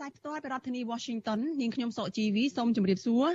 [0.00, 3.28] សាយផ្ទាល់ពីរដ្ឋធានី Washington នាងខ្ញុំសកជីវីសូមជម្រាបសួរ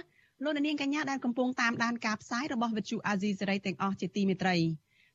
[0.44, 4.56] លោកអ្នកនាងកញ្ញាដែលកំពុងតាមដានការផ្សាយរបស់ Vuthu Azizi Serai ទាំងអស់ជាទីមេត្រី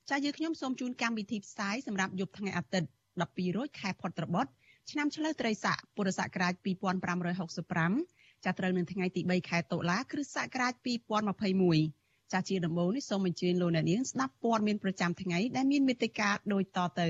[0.08, 2.88] ចា៎យើងខ្ញុំសូមជូនកម្មវិធីផ្សាយសម្រាប់យប់ថ្ងៃអាទិត្យ
[3.22, 4.50] 12រោចខែផុតត្របុត្រ
[4.90, 6.54] ឆ្នាំឆ្លូវត្រីស័កពុរសករាជ
[7.28, 10.72] 2565ចាប់ត្រូវនៅថ្ងៃទី3ខែតុលាគ្រិស្តសករាជ
[11.52, 17.08] 2021ចាជាដំបូងនេះសូមអញ្ជើញលោកអ្នកនាងស្ដាប់ព័ត៌មានប្រចាំថ្ងៃដែលមានមេត្តាដូចតទៅ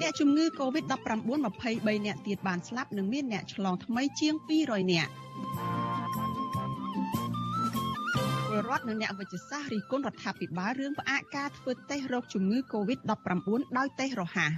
[0.00, 0.94] អ្នកជំងឺ Covid-19
[1.44, 5.12] 23អ្នកទៀតបានស្លាប់និងមានអ្នកឆ្លងថ្មីជាង200នាក់
[8.48, 14.50] ពលរដ្ឋនិងអ្នកវិទ្យាសាស្ត្ររិះគន់រដ្ឋាភិបាលរឿងផ្អាកការធ្វើតេស្តរោគជំងឺ Covid-19 ដោយតេស្តរហ័ស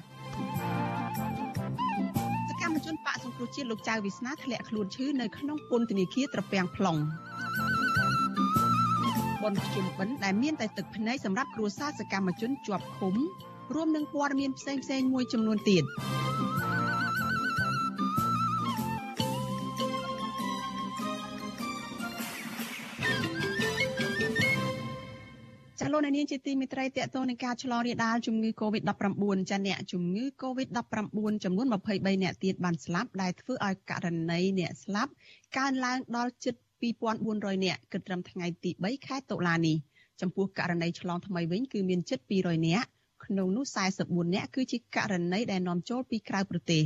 [2.48, 6.98] សកម្មជនបកសង្គ្រោះជាតិលោកចៅវិស្នាធ្លាក់ខ្លួនឈឺនៅក្នុងពន្ធនាគារត្រពាំង plong
[9.42, 13.16] បនជុំបិណ្ឌដែលមានតែទឹកភ្នែកសម្រាប់គ្រួសារសកម្មជនជាប់ឃុំ
[13.74, 15.84] រួមនឹងព័ត៌មានផ្សេងៗមួយចំនួនទៀត
[25.92, 35.12] លោកនាងជាទីមេត្រីតកតនឹងការឆ្លងរាលដាលជំងឺ Covid-19 ចាអ្នកជំងឺ Covid-19 ចំនួន23អ្នកទៀតបានស្លាប់ដែលធ្វើឲ្យករណីអ្នកស្លាប់
[35.58, 36.54] កើនឡើងដល់ជិត
[37.04, 39.76] 2400អ្នកគិតត្រឹមថ្ងៃទី3ខែតុលានេះ
[40.20, 42.84] ចំពោះករណីឆ្លងថ្មីវិញគឺមានជិត200អ្នក
[43.30, 43.64] ក្នុងនោះ
[44.00, 46.82] 44អ្នកគឺជាករណីដែលនាំចូលពីក្រៅប្រទេស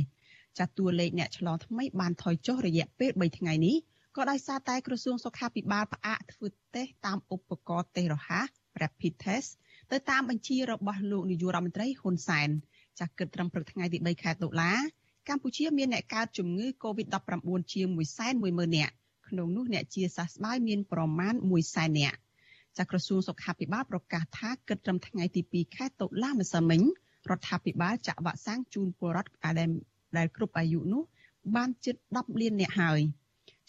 [0.57, 3.75] ចាត់តួលេខអ្នកឆ្លងថ្មីបានថយចុះរយៈពេល3ថ្ងៃនេះ
[4.15, 8.47] ក៏ដោយសារតែក្រសួងសុខាភិបាលផ្អាកធ្វើតេស្តតាមឧបករណ៍តេស្តរហ័ស
[8.81, 9.49] Rapid Test
[9.91, 12.49] ទៅតាមបញ្ជារបស់លោកនាយករដ្ឋមន្ត្រីហ៊ុនសែន
[12.99, 14.73] ចាស់គិតត្រឹមព្រឹកថ្ងៃទី3ខែតុលា
[15.29, 17.87] កម្ពុជាមានអ្នកកើតជំងឺ Covid-19 ជាង
[18.31, 18.93] 110,000នាក់
[19.29, 21.33] ក្នុងនោះអ្នកជាសះស្បើយមានប្រមាណ
[21.65, 22.17] 100,000នាក់
[22.77, 26.81] ចាក្រសួងសុខាភិបាលប្រកាសថាគិតត្រឹមថ្ងៃទី2ខែតុលាម្សិលមិញ
[27.29, 29.69] រដ្ឋាភិបាលចាក់វ៉ាក់សាំងជូនពលរដ្ឋដែល
[30.17, 31.03] ដែលគ្រប់អាយុនោះ
[31.55, 32.99] បានជិត10លាននាក់ហើយ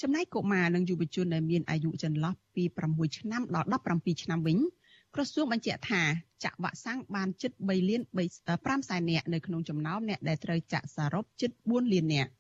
[0.02, 4.58] ចំណែកកុមារនិងយុវជនដែលមានអាយុចន្លោះពី6ឆ្នាំដល់17ឆ្នាំវិញ
[5.14, 6.02] ក្រសួងបញ្ជាក់ថា
[6.44, 8.02] ចាក់វ៉ាក់សាំងបានជិត3លាន
[8.44, 12.30] 5សែននាក់នៅក្នុងចំណោមអ្នកដែលត្រូវចាក់សរុបជិត4លាននាក់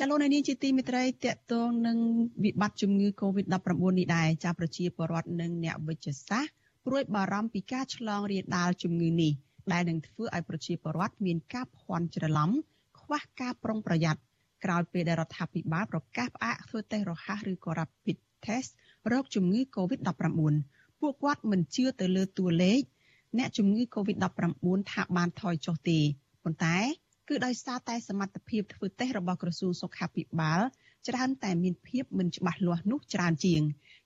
[0.00, 1.98] ចលនានេះជាទីមិត្តរីតកតងនឹង
[2.44, 6.52] វិបត្តិជំងឺ Covid-19 នេះដែរចាប្រជាពលរដ្ឋនិងអ្នកវិទ្យាសាស្ត្រ
[6.86, 9.32] ព្រួយបារម្ភពីការឆ្លងរាលដាលជំងឺនេះ
[9.72, 12.50] ដែលនឹងធ្វើឲ្យប្រជាពលរដ្ឋមានការភ័ន្តច្រឡំ
[13.00, 14.20] ខ្វះការប្រុងប្រយ័ត្ន
[14.64, 18.70] ក្រោយពេលដែលរដ្ឋាភិបាលប្រកាសផ្អាកធ្វើតេស្តរហ័សឬក៏ Rapid Test
[19.12, 20.52] រោគជំងឺ Covid-19
[21.00, 22.80] ពួកគាត់មិនជឿទៅលើតួលេខ
[23.38, 25.98] អ្នកជំងឺ Covid-19 ថាបានថយចុះទេ
[26.44, 26.78] ប៉ុន្តែ
[27.28, 30.60] គឺដោយសារតែសមត្ថភាពធ្វើតេស្តរបស់ក្រសួងសុខាភិបាល
[31.08, 33.62] ច្រើនតែមានភាពមិនច្បាស់លាស់នោះច្រើនជាង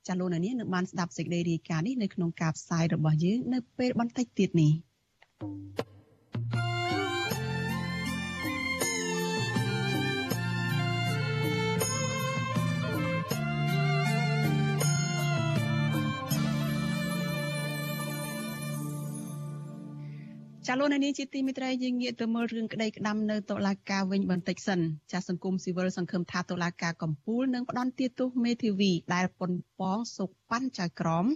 [0.06, 4.72] ចាលោកនាងនឹងបានស្ដាប់សេចក្តីរាយការណ៍នេះនៅក្នុងការផ្សាយរបស់យើងនៅពេលបន្តិចទៀតនេះ
[5.40, 5.89] thank
[20.72, 24.80] ចាលោកនាងជាទីមិត្តរីយើងងាកទៅមើលរឿងក្តីក្តាំនៅតុលាការវិញបន្តិចសិន
[25.12, 31.26] ចាសង្គមស៊ីវិលសង្ឃឹមថាតុលាការកំពូលនឹងផ្ដន់ទាទោសមេធាវីដែលប៉ុនប៉ងសុកប៉ាន់ចៅក្រម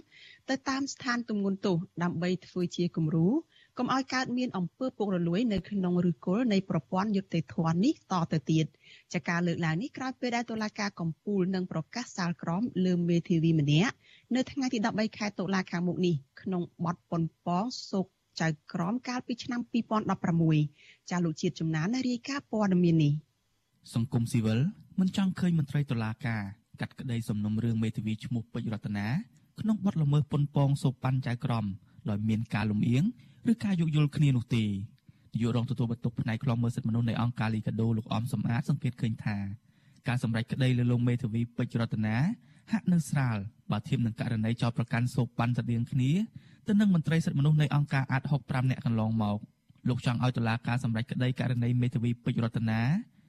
[0.49, 3.27] ទៅតាមស្ថានទម្ងន់ទោសដើម្បីធ្វើជាគំរូ
[3.77, 8.65] កុំឲ្យកើតមានអំពើពុករលួយនៅក្នុងឫសគល់នៃប្រព័ន្ធយុត្តិធម៌នេះតទៅទៀត
[9.13, 13.93] ចាការលើកឡើងនេះក្រោយពេលដែលតុលាការកំពូលនឹងប្រកាសសាលក្រមលើមេធាវីម្នាក់
[14.35, 18.07] នៅថ្ងៃទី13ខែតុលាខាងមុខនេះក្នុងបទប៉ុនប៉ងសុក
[18.41, 19.61] ចៅក្រមកាលពីឆ្នាំ
[20.35, 23.13] 2016ចាលោកជាតិចំណានរាយការណ៍ព័ត៌មាននេះ
[23.93, 24.59] សង្គមស៊ីវិល
[24.99, 26.41] មិនចង់ឃើញមន្ត្រីតុលាការ
[26.81, 29.07] កាត់ក្តីសំណុំរឿងមេធាវីឈ្មោះពេជ្ររតនា
[29.59, 31.65] ក្នុងបទល្មើសប៉ុនប៉ងសូប៉ាន់ចៅក្រម
[32.09, 33.03] ដោយមានការលំអៀង
[33.51, 39.37] ឬការយោគយល់គ្នានោះទេនាយករងទទួលបន្ទុកផ្នែកខ្លំមើលសិទ្ធិមនុស្សនៃអង្គការលីកាដូលោកអំសំអាតសង្កេតឃើញថា
[40.07, 42.15] ការសម្រេចក្តីលើលោកមេធាវីពេជ្ររតនា
[42.71, 43.37] ហាក់នៅស្រាល
[43.71, 46.11] បើធៀបនឹងករណីចោទប្រកាន់សូប៉ាន់ស្តៀងគ្នា
[46.67, 49.37] ទៅនឹងមន្ត្រីសិទ្ធិមនុស្សនៃអង្គការអាត65នាក់កន្លងមក
[49.87, 52.81] លោកចង់ឲ្យតុលាការសម្រេចក្តីករណីមេធាវីពេជ្ររតនា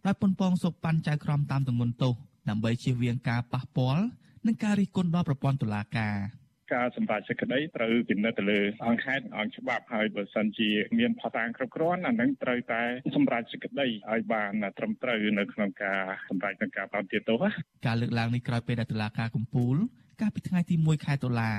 [0.06, 2.14] ដោយប៉ុនប៉ងសុកប៉ាន់ចៅក្រមតាមទម្ងន់ទោស
[2.48, 4.04] ដើម្បីជៀសវាងការប៉ះពាល់
[4.46, 6.16] និងការរិះគន់ដល់ប្រព័ន្ធតុលាការ
[6.74, 12.82] ការសម្រេចសេចក្តីត្រូវពិនិត្យទៅលើអង្គហេតុអង្គច្បាប់ហើយបើសិនជាមានផុសតាងគ្រប់គ្រាន់អានឹងត្រូវតែ
[13.16, 17.42] សម្រេចសេចក្តីឲ្យបានត្រឹមត្រូវនៅក្នុងការសម្រេចនឹងការបន្តទៀតទោស
[17.86, 19.76] ការលើកឡើងនេះក្រោយពេលដែលតុលាការកំពូល
[20.20, 21.50] កាលពីថ្ងៃទី1ខែតុលា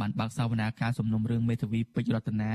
[0.00, 2.52] បានបើកសវនាការសំណុំរឿងមេធាវីពេជ្ររតនា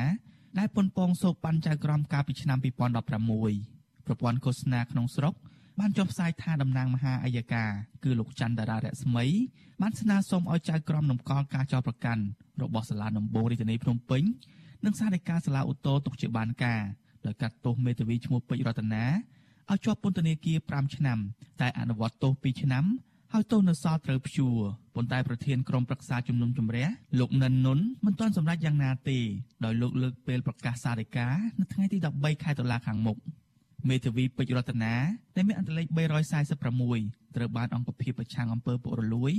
[0.60, 5.34] ដែលប៉ុនប៉ងសោកប៉ាន់ចៅក្រមកាលពីឆ្នាំ2016ប្រព័ន្ធឃោសនាក្នុងស្រុក
[5.80, 7.70] បានចុះផ្សាយថាតំណាងមហាអัยការ
[8.04, 9.26] គឺលោកច័ន្ទតារារស្មី
[9.82, 12.24] បានស្នើសុំឲ្យចៅក្រមនំកល់ការចោទប្រកាន់
[12.62, 14.24] របស់សាលាដំបងរាជធានីភ្នំពេញ
[14.86, 16.82] និងសាលាការសាលាឧទ្ធរទុកជាបានការ
[17.26, 19.06] ដោយកាត់ទោសមេធាវីឈ្មោះពេជ្ររតនា
[19.72, 21.18] ឲ្យជាប់ពន្ធនាគារ5ឆ្នាំ
[21.62, 22.86] តែអនុវត្តទោស2ឆ្នាំ
[23.34, 24.58] ហើយទោសនៅសល់ត្រូវព្យួរ
[24.96, 26.88] ប៉ុន្តែប្រធានក្រុមប្រឹក្សាជំនុំជម្រះ
[27.20, 29.18] លោកនិននុនមិនទាន់សម្រេចយ៉ាងណាទេ
[29.64, 31.28] ដោយលោកលើកពេលប្រកាសសារិកា
[31.60, 33.18] នៅថ្ងៃទី13ខែតុលាខាងមុខ
[33.90, 34.94] មេធាវីពេជ្ររតនា
[35.36, 35.88] ដែលមានអន្តរលេខ
[36.62, 39.34] 346ត្រូវបានអង្គភាពប្រឆាំងអំពើពុករលួយ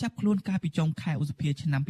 [0.00, 1.82] ចាប់ខ្លួនកាលពីចុងខែឧសភាឆ្នាំ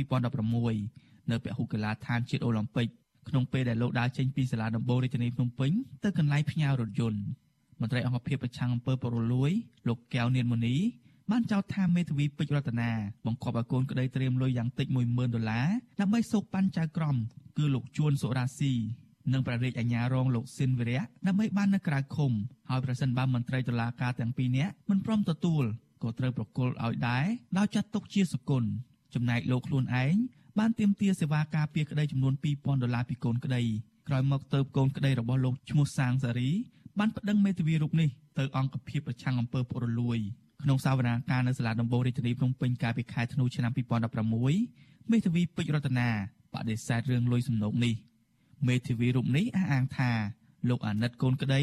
[0.60, 2.86] 2016នៅពហុកីឡដ្ឋានជាតិអូឡ িম্প ិក
[3.28, 5.70] ក្នុងពេលដែលលោកដើរចេញពីសាលាដំបូងរាជធានីភ្នំពេញ
[6.04, 7.20] ទៅកន្លែងផ្ញើរថយន្ត
[7.80, 9.50] មន្ត្រីអង្គភាពប្រឆាំងអំពើពុករលួយ
[9.88, 10.76] លោកកែវនៀនមូនី
[11.30, 12.90] បានចោទថាមេធាវីពេជ្ររតនា
[13.26, 15.66] បង្កប់ឲ្យកូនក្តីត្រៀមលុយយ៉ាងតិច10000ដុល្លារ
[16.00, 17.16] ដើម្បីសោកប៉ាន់ចៅក្រម
[17.58, 18.72] គឺលោកជួនសុរាស៊ី
[19.32, 22.32] និងព្រះរាជអាជ្ញារងលោកស៊ិនវិរៈដើម្បីបាននៅក្រៅឃុំ
[22.70, 25.64] ហើយប្រសិនបើមន្ត្រីតុលាការទាំងពីរនាក់មិនព្រមទទួល
[26.02, 27.26] ក៏ត្រូវប្រគល់ឲ្យដែរ
[27.58, 28.64] ដោយចាត់ទុកជាសគុណ
[29.14, 30.14] ចំណែកលោកខ្លួនឯង
[30.58, 33.62] បានទាមទារសេវាការពារក្តីចំនួន2000ដុល្លារពីកូនក្តី
[34.08, 36.50] ក្រោយមកទៅកូនក្តីរបស់លោកឈ្មោះសាងសារី
[36.98, 38.08] បានប្តឹងមេធាវីរូបនេះ
[38.38, 40.19] ទៅអង្គភាពប្រឆាំងអំពើពុករលួយ
[40.62, 43.72] ក្នុងសវនាការនៅសាលាដំបូងរាជធានីភ្នំពេញកាលពីខែធ្នូឆ្នាំ
[44.40, 46.08] 2016មេធាវីពេជ្ររតនា
[46.54, 47.94] បដិសេធរឿងលុយសំណូកនេះ
[48.66, 50.10] មេធាវីរូបនេះអះអាងថា
[50.69, 51.62] លោកអាណិតកូនក្តី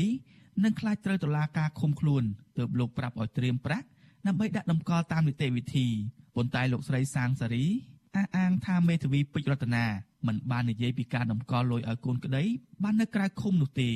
[0.64, 2.24] នឹងខ្លាចត្រូវតុលាការឃុំខ្លួន
[2.58, 3.88] ទើបលោកប្រាប់ឲ្យត្រៀមប្រាក់
[4.28, 5.88] ដើម្បីដាក់តម្កល់តាមនីតិវិធី
[6.36, 7.66] ប៉ុន្តែលោកស្រីសាងសារី
[8.16, 9.86] អះអាងថាមេធាវីពេជ្ររតនា
[10.28, 12.44] មិនបាននិយាយពីការតម្កល់លុយឲ្យកូនក្តី
[12.84, 13.90] បាននៅក្រៅឃុំនោះទេ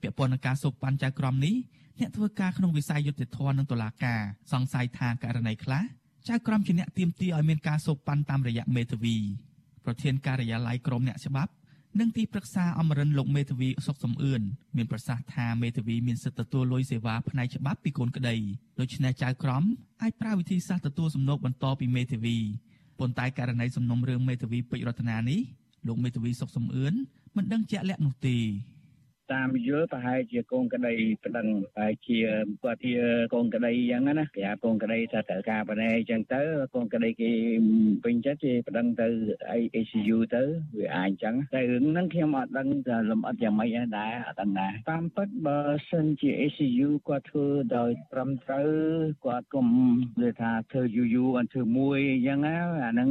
[0.00, 1.54] ពាក់ព័ន្ធនឹងការសោកប៉ាន់ចៅក្រមនេះ
[2.00, 4.20] អ្នកធ្វើការក្នុងវិស័យយុតិធធននិងតុលាការ
[4.52, 5.82] សង្ស័យថាករណីខ្លះ
[6.28, 9.16] ចៅក្រមជាអ្នកទៀមទាឲ្យមានការសោកប៉ាន់តាមរយៈមេធាវី
[9.84, 11.52] ប្រធានការិយាល័យក្រមអ្នកច្បាប់
[11.98, 14.42] និងទីប្រឹក្សាអមរិនលោកមេធាវីសុកសំអឿន
[14.76, 18.36] មានប្រសាសន៍ថាមេធាវីមានសិទ្ធិទទួលលុយសេវាផ្នែកច្បាប់ពីកូនក្តី
[18.80, 19.64] ដូច្នេះចៅក្រម
[20.02, 22.36] អាចប្រើវិធីសាស្ត្រទទួលសំណូកបន្តពីមេធាវី
[22.98, 25.40] ប៉ុន្តែករណីសំណុំរឿងមេធាវីពេជ្ររតនានេះ
[25.86, 26.94] លោកមេធាវីសុកសំអឿន
[27.36, 28.36] មិនដឹងជាក់លាក់នោះទេ
[29.34, 30.94] តាមយល់ប្រហែលជាកូនក្តី
[31.24, 32.18] ប្តឹងប្រហែលជា
[32.62, 32.94] គាត់ជា
[33.34, 36.42] កូនក្តីអញ្ចឹងណាគេហៅកូនក្តីថាត្រូវការបណែអញ្ចឹងទៅ
[36.74, 37.30] កូនក្តីគេ
[38.04, 39.08] ពេញចិត្តគេប្តឹងទៅ
[39.60, 40.42] ICU ទៅ
[40.78, 45.58] វាអាចអញ្ចឹងតែរឿងហ្នឹងខ្ញុំអត់ដឹងថាលំអិតយ៉ាងម៉េចដែរអត់ដឹងដែរតាមពិតបើ
[45.90, 48.68] សិនជា ICU គាត់ធ្វើដោយត្រឹមត្រូវ
[49.24, 49.68] គាត់កុំ
[50.22, 52.54] និយាយថាធ្វើយូរយូរអត់ធ្វើមួយអញ្ចឹងណា
[52.84, 53.10] អាហ្នឹង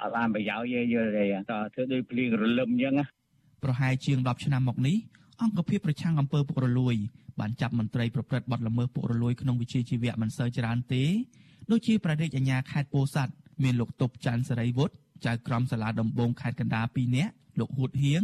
[0.00, 3.06] អត់បានប្រយោជន៍ទេយល់ទេតើធ្វើដោយភ្លៀងរលឹមអញ្ចឹងណា
[3.64, 4.96] ប្រហែលជាង10ឆ្នាំមកនេះ
[5.42, 6.94] អង្គភាពប្រឆាំងអំពើពុករលួយ
[7.40, 11.04] បានចាប់មន្ត្រីប្រព្រឹត្តបទល្មើសពុករលួយក្នុងវិជាជីវៈមិនសូវច្រើនទេ
[11.70, 13.32] ដូចជាប្រដេកអាញាខេត្តពោធិ៍សាត់
[13.62, 14.94] មានលោកតុបច័ន្ទសេរីវុឌ្ឍ
[15.26, 18.22] ចៅក្រមសាលាដំបងខេត្តកណ្ដាល2នាក់លោកហួតហៀង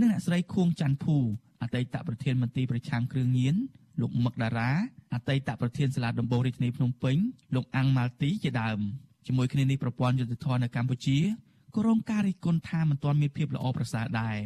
[0.00, 1.16] និងអ្នកស្រីខួងច័ន្ទភូ
[1.62, 3.54] អតីតប្រធានមន្ត្រីប្រឆាំងគ្រឿងញៀន
[4.00, 4.70] លោកមឹកដារ៉ា
[5.14, 7.16] អតីតប្រធានសាលាដំបងរាជធានីភ្នំពេញ
[7.54, 8.78] លោកអាំងម៉ាល់ទីជាដើម
[9.26, 11.18] ជាមួយគ្នានេះប្រព័ន្ធយុតិធធនៅកម្ពុជា
[11.74, 14.36] ក៏រងការរិះគន់ថាមិនទាន់មានភាពល្អប្រសើរដែរ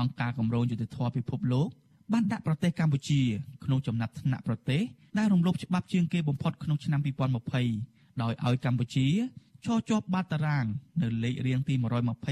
[0.00, 1.68] អង្គការគម្រោងយុតិធធពិភពលោក
[2.12, 3.20] បានដាក់ប្រទេសកម្ពុជា
[3.64, 4.82] ក្នុងចំណាត់ថ្នាក់ប្រទេស
[5.18, 7.00] ដែលរំលោភច្បាប់ជាងគេបំផុតក្នុងឆ្នាំ
[7.60, 9.06] 2020ដោយឲ្យកម្ពុជា
[9.64, 10.64] ឈរជាប់បាតតារាង
[11.02, 11.74] នៅលេខរៀងទី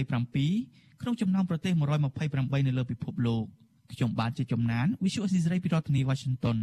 [0.03, 1.73] 127ក្នុងចំណោមប្រទេស
[2.21, 3.45] 128នៅលើពិភពលោក
[3.93, 6.59] ខ្ញុំបាទជាចំណាន Visual Assisray ពីរដ្ឋធានី Washington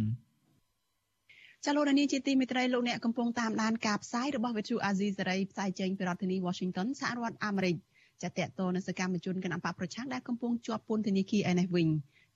[1.64, 7.76] ចលនាជាទីមេត្រីលោកអ្នកកំពុងតាមដានការផ្សាយរបស់ Visual Asia សេរីផ្សាយចេញពីរដ្ឋធានី Washington សហរដ្ឋអាមេរិក
[8.22, 11.88] ចាតតតនៅសកម្មជនគណបកប្រឆាំងដែលកំពុងជាប់ពន្ធនាគារឯនេះវិញ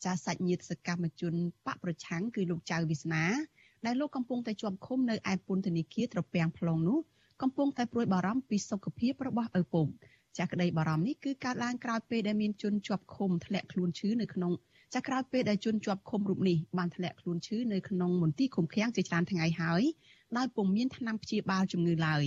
[0.05, 1.35] ចាសាច់ញាតិសកម្មជន
[1.67, 3.25] បកប្រឆាំងគឺលោកចៅវាសនា
[3.87, 6.99] ដែលលោកកំពុងតែជាប់ឃុំនៅឯពន្ធនាគារត្រពាំង plong នោះ
[7.43, 9.87] កំពុងតែព្រួយបារម្ភពីសុខភាពរបស់ឪពុក
[10.39, 14.53] ចាក់ក្តីបារម្ភនេះគឺកើតឡើងក្រោយពេលដែលមានជនជាប់ឃុំធ្លាក់ខ្លួនឈឺនៅក្នុង
[14.95, 19.83] ចាក់ក្រោយពេលដែលជនជាប់ឃុំរូបនេះបានធ្លាក់ខ្លួនឈឺនៅក្នុងមន្ទីរឃុំឃាំងជាច្រើនថ្ងៃហើយ
[20.37, 22.25] ដោយពុំមានថ្នាំព្យាបាលជំងឺឡើយ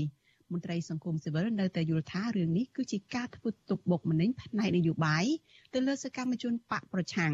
[0.54, 5.26] មន្ត្រីសង្គមស៊ីវិលនៅតែយល់ថារឿងនេះគឺជាការធ្វើទុកបុកម្នេញផ្នែកនយោបាយ
[5.74, 7.32] ទៅលើសកម្មជនបកប្រឆាំង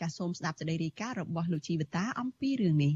[0.00, 2.94] ចាសសូមស្ដាប់សេចក្តីរាយការណ៍របស់លោកជីវតាអំពីរឿងនេះ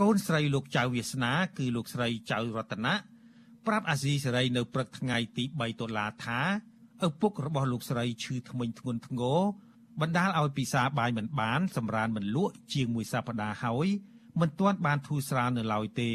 [0.00, 2.94] កូនស្រីលោកចៅវាសនាគឺលោកស្រីចៅរតនា
[3.66, 6.40] ប្រាប់អាស៊ីសេរីនៅព្រឹកថ្ងៃទី3តុលាថា
[7.06, 9.40] ឪពុករបស់លោកស្រីឈឺធ្មេញធ្ងន់ធ្ងរ
[10.00, 13.86] បណ្ដាលឲ្យពិសាបាយមិនបានសម្រានមិនលក់ជាងមួយសប្តាហ៍ហើយ
[14.40, 16.10] មិនទាន់បានធូរស្រាលនៅឡើយទេ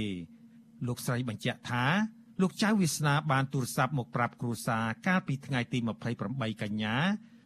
[0.87, 1.85] លោកស្រីបញ្ជាក់ថា
[2.41, 5.79] លោកចៅវាសនាបានទូរស័ព្ទមកប្រាប់គ្រួសារកាលពីថ្ងៃទី
[6.19, 6.95] 28កញ្ញា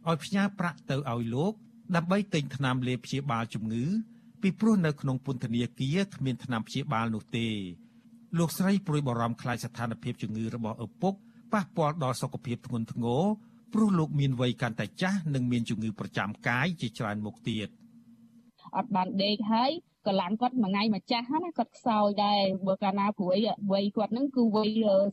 [0.08, 1.52] ឲ្យផ្ញើប្រាក់ទៅឲ្យលោក
[1.96, 3.86] ដើម្បីទិញថ្នាំលេបព្យាបាលជំងឺ
[4.42, 7.48] ពីព្រោះនៅក្នុងពន្ធនាគារគ្មានថ្នាំព្យាបាលនោះទេ
[8.38, 11.14] លោកស្រីព្រួយបារម្ភខ្លាចស្ថានភាពជំងឺរបស់ឪពុក
[11.52, 13.24] ប៉ះពាល់ដល់សុខភាពធ្ងន់ធ្ងរ
[13.72, 17.68] ព្រោះលោកមានវ័យកាន់តែចាស់និងមានជំងឺប្រចាំកាយជាច្រើនមុខទៀត
[18.76, 19.70] អត់បានដេកហើយ
[20.08, 23.36] កម្លាំងគាត់មួយថ្ងៃមួយចាស់ណាគាត់ខ្សោយដែរបើកាលណាព្រួយ
[23.72, 24.70] វ័យគាត់ហ្នឹងគឺវ័យ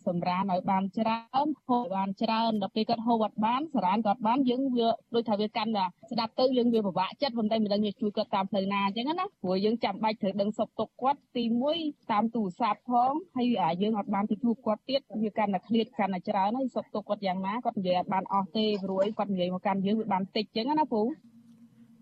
[0.08, 11.44] សម្រានឲ្យបានច្រើនហូបបានច្រើនដល់ពេលគាត់ហូបអត់បានសម្រានគាត់បានយើងវាដូចថាវាកាន់តែស្ដាប់ទៅយើងវាពិបាកចិត្តប៉ុន្តែមិនដឹងយើងជួយគាត់តាមផ្លូវណាអញ្ចឹងណាព្រោះយើងចាំបាច់ត្រូវដឹងសុខទុក្ខគាត់ទី
[11.78, 13.48] 1តាមទូរស័ព្ទផងហើយ
[13.82, 21.02] យើងអត់បានទៅជួបគាត់ទៀតវាកាន់តែឃ្លាតកាន់តែច្រើនហើយសុខទុក្ខគាត់យ៉ាងណាគាត់និយាយអត់បានអស់ទេព្រួយគាត់និយាយមកកាន់យើងវាបានតិចអញ្ចឹងណាពូ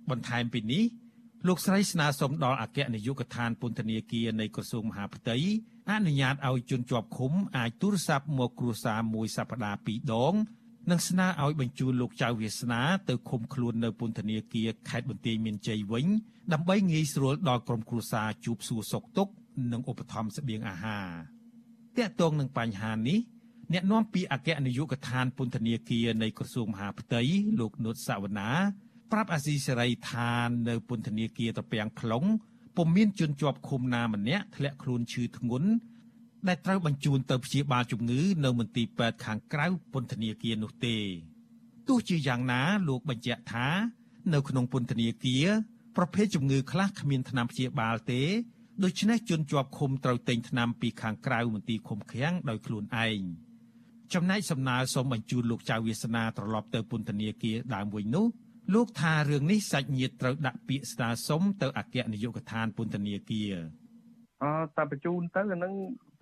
[0.09, 0.83] បន្ថែមពីនេះ
[1.47, 5.37] លោកស្រីស្នើសុំដល់អគ្គនាយកដ្ឋានពន្ធនាគារនៃក្រសួងមហាផ្ទៃ
[5.91, 10.33] អនុញ្ញាតឲ្យជនជាប់ឃុំអាចទូរស័ព្ទមកគ្រួសារមួយសប្តាហ៍ពីរដង
[10.91, 16.05] និងស្នើឲ្យបញ្ជូនលោកចៅវាសនាទៅឃុំខ្លួននៅពន្ធនាគារខេត្តបន្ទាយមានជ័យវិញ
[16.53, 19.31] ដើម្បីងាយស្រួលដល់ក្រុមគ្រួសារជួបសួរសុខទុក្ខ
[19.71, 21.07] និងឧបត្ថម្ភស្បៀងអាហារ
[21.97, 23.19] តាក់ទងនឹងបញ្ហានេះ
[23.73, 27.21] អ្នកនាំពាក្យអគ្គនាយកដ្ឋានពន្ធនាគារនៃក្រសួងមហាផ្ទៃ
[27.59, 28.51] លោកនុតសវណ្ណា
[29.11, 30.31] ប្រាប់អាស៊ីសេរីថា
[30.67, 32.27] នៅពន្ធនាគារត្រពាំង plong
[32.75, 35.69] ពុំមានជនជាប់ឃុំណាម្នាក់ធ្លាក់ខ្លួនឈឺធ្ងន់
[36.47, 40.97] ដែលត្រូវបញ្ជូនទៅព្យាបាលជំងឺនៅមន្ទីរពេទ្យខាងក្រៅពន្ធនាគារនោះទេ
[41.87, 43.67] ទោះជាយ៉ាងណាលោកបញ្ជាក់ថា
[44.33, 45.47] នៅក្នុងពន្ធនាគារ
[45.97, 48.21] ប្រភេទជំងឺខ្លះគ្មានថ្នាំព្យាបាលទេ
[48.83, 53.21] ដូច្នេះជនជាប់ឃុំត្រូវទិញថ្នាំពីខាងក្រៅមន្ទីរឃុំឃាំងដោយខ្លួនឯង
[54.13, 58.25] ចំណែកសំណើសូមបញ្ជូនលោកចៅវាសនាត្រឡប់ទៅពន្ធនាគារដើមវិញនោះ
[58.73, 63.53] លោកថារឿងនេះសាច់ញាតិត្រូវដាក់ពាក្យស្នើសុំទៅអគ្គនាយកដ្ឋានពន្ធនាគារ
[64.43, 65.73] អឺតែបញ្ជូនទៅអានឹង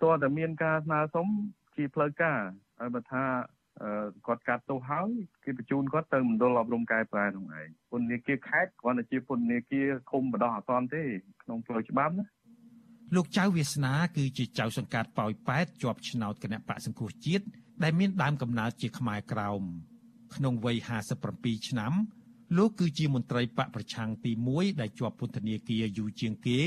[0.02, 1.26] តើតែមានការស្នើសុំ
[1.76, 2.38] ជាផ្លូវការ
[2.80, 3.24] ហើយបើថា
[4.26, 5.10] គាត់កាត់ទោសហើយ
[5.44, 11.02] គេបញ្ជូនគាត់ទៅមណ្ឌលអប់រំកែប្រែនោះឯងពន្ធនាគារខេត្តគ្រាន់តែជាពន្ធនាគារឃុំបដោះអសន្នទេ
[11.42, 12.26] ក្នុងផ្លូវច្បាប់ណា
[13.14, 17.44] លោកចៅវាសនាគឺជាចៅសង្កាត់ប៉ោយប៉ែតជាប់ឆ្នោតគណៈបកសង្គ្រោះជាតិ
[17.82, 19.62] ដែលមានដើមកំណើតជាខ្មែរក្រោម
[20.34, 20.76] ក្នុងវ័យ
[21.22, 21.92] 57ឆ្នាំ
[22.56, 26.60] លោកគឺជាមន្ត្រីបកប្រឆាំងទី1ដែលជាប់ពន្ធនាគារយូរជាងគេ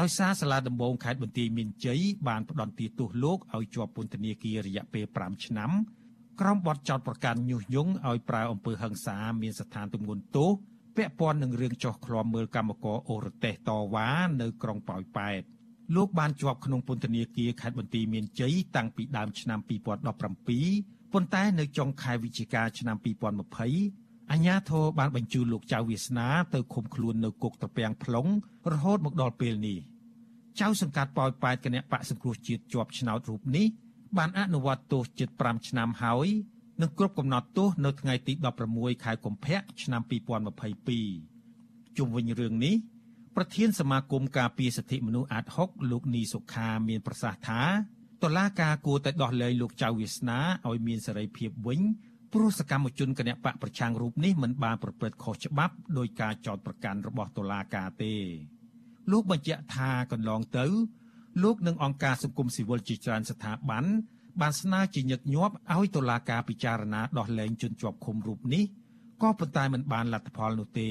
[0.00, 5.70] ដោយសារសាលាដំបងខេត្តបន្ទាយមានជ័យបានផ្ដន្ទាទោសលោកឲ្យជាប់ពន្ធនាគាររយៈពេល5ឆ្នាំ
[6.40, 10.50] ក្រុមបទចោតប្រកាន់ញុះញង់ឲ្យប្រើអំពើហិង្សាមានស្ថានទម្ងន់ទោស
[10.96, 14.08] ពាក់ព័ន្ធនឹងរឿងចោះឃ្លាំមើលកម្មករអូរទេសតវ៉ា
[14.40, 15.42] នៅក្រុងប៉ោយប៉ែត
[15.96, 19.86] លោកបានជាប់ក្នុងពន្ធនាគារខេត្តបន្ទាយមានជ័យតាំងពីដើមឆ្នាំ2017
[21.12, 24.01] ប៉ុន្តែនៅចុងខែវិច្ឆិកាឆ្នាំ2020
[24.32, 28.30] អញ្ញាធរបានបញ្ជូនលោកចៅវាសនាទៅឃុំខ្លួននៅគុកត្រពាំង plong
[28.72, 29.78] រហូតមកដល់ពេលនេះ
[30.60, 33.66] ចៅសង្កាត់ប៉ោយប៉ែតគណៈបកសង្គ្រោះជាតិជាប់ឆ្នោតរូបនេះ
[34.18, 36.28] បានអនុវត្តទោសជិត5ឆ្នាំហើយ
[36.80, 38.32] នឹងគ្រប់កំណត់ទោសនៅថ្ងៃទី
[38.68, 40.02] 16ខែកុម្ភៈឆ្នាំ
[40.80, 42.74] 2022ជុំវិញរឿងនេះ
[43.36, 47.62] ប្រធានសមាគមការពារសិទ្ធិមនុស្សអាត6លោកនីសុខាមានប្រសាសន៍ថា
[48.22, 51.80] តឡាការគួរតែដោះលែងលោកចៅវាសនាឲ្យមានសេរីភាពវិញ
[52.32, 58.14] ព្រោះសកម្មជនគណបកប្រឆាំងរូបនេះមិនបានប្រព្រឹត្តខុសច្បាប់ដោយការចោទប្រកាន់របស់តុលាការទេ
[59.10, 60.66] លោកបញ្ជាក់ថាកន្លងទៅ
[61.42, 63.84] លោកនិងអង្គការសង្គមស៊ីវិលជាច្រើនស្ថាប័ន
[64.40, 68.64] បានស្នើជាញឹកញាប់ឲ្យតុលាការពិចារណាដោះលែងជនជាប់ឃុំរូបនេះ
[69.22, 70.90] ក៏ប៉ុន្តែមិនបានលទ្ធផលនោះទេ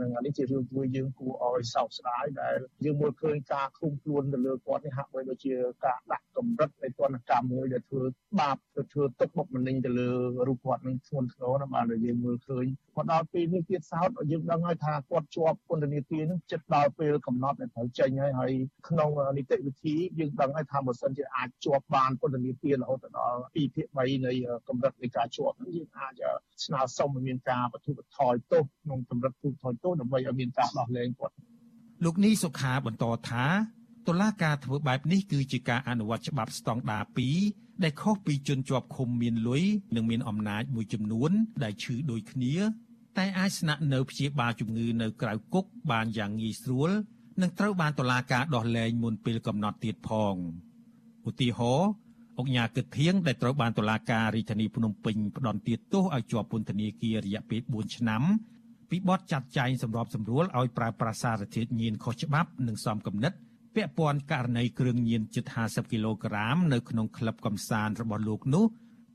[0.00, 8.02] នឹងនេះជារឿងមួយយើងគួរឲ្យសោកស្ដាយដែលយើងមើលឃើញការឃុំខ្លួនទៅលើគាត់នេះហាក់បីដូចជាការដាក់កម្រិតនៃទណ្ឌកម្មមួយដែលធ្វើ
[8.40, 10.08] បាបទៅធ្វើទុកបុកម្នេញទៅលើ
[10.48, 18.52] រូបគាត់នឹងធ្ងន់ធ្ងរណាបាទដែលយើងមើលឃើញមកដល់ពេលនេះទៀតសោតយើងដឹងហើយថាគាត់ជាប់ពន្ធនាគារនឹងចិត្តដល់ពេលកំណត់ដែលត្រូវចេញហើយហើយ
[18.88, 24.32] ក្នុងនីតិវិធីយើងដឹងហើយថាបើសិនជាអាចជាប់បានពន្ធនាគាររហូតដល់2ភាគ3នៃ
[24.68, 26.22] កម្រិតនៃការជាប់នឹងយើងអាច
[26.64, 31.34] ស្នើសុំឲ្យមានការបទុបថយទោសក្នុងកម្រិតទូថយទោសដើម្បីឲ្យមានការដោះលែងគាត់
[32.04, 33.44] លោកនីសុខាបន្តថា
[34.08, 37.04] តុលាការធ្វើបែបនេះគឺជាការអនុវត្តច្បាប់ស្តង់ដារ
[37.42, 39.64] 2ដែលខុសពីជនជាប់ឃុំមានលុយ
[39.96, 41.30] និងមានអំណាចមួយចំនួន
[41.62, 42.54] ដែលឈឺដូចគ្នា
[43.18, 46.90] តែអាចស្នាក់នៅព្យាបាលជំងឺនៅក្រៅគុកបានយ៉ាងងាយស្រួល
[47.42, 50.34] និងត្រូវបានតុលាការដោះលែងមុនពេលកំណត់ទៀតផង
[51.28, 51.90] ឧទាហរណ៍
[52.38, 58.22] អង្គញាគិតធៀងដែលត្រូវបានតុលាការរាជធានីភ្នំពេញផ្ដន្ទាទោសឲ្យជាប់ពន្ធនាគាររយៈពេល4ឆ្នាំ
[58.90, 63.32] ពីបទចាត់ចែងសម្របសម្រួលឲ្យប្រើប្រាស់សារធាតុញៀនខុសច្បាប់និងសំគំនិត
[63.74, 68.64] ពាក់ព័ន្ធករណីគ្រឿងញៀនជិត50គីឡូក្រាមនៅក្នុងក្លឹបកំសាន្តរបស់លោកនោះ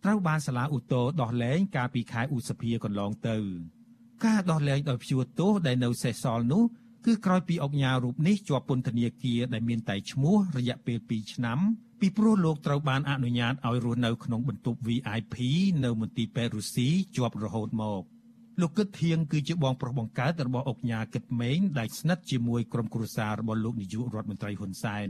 [0.04, 3.38] ត្រូវបានសាលាឧទ្ធរដោះលែងកាលពីខែឧសភាកន្លងទៅ
[4.26, 6.64] ការដោះលែងដោយព្យួរទោសដែលនៅសេសសល់នោះ
[7.06, 11.60] គឺក្រោយពីអង្គញារូបនេះជាប់ពន្ធនាគារដែលមានតែឈ្មោះរយៈពេល2ឆ្នាំ
[12.00, 15.36] ពីព្រោះលោកត្រូវបានអនុញ្ញាតឲ្យរស់នៅក្នុងបន្ទប់ VIP
[15.84, 18.04] នៅមន្ទីរពេទ្យរុស្ស៊ីជាប់រហូតមក
[18.62, 25.10] លោកគិតធៀងគឺជាបងប្រុសបង្កើតរបស់អុកញ៉ាគិតម៉េងដែលស្និទ្ធជាមួយក្រុមគ្រួសាររបស់លោកនាយករដ្ឋមន្ត្រីហ៊ុនសែន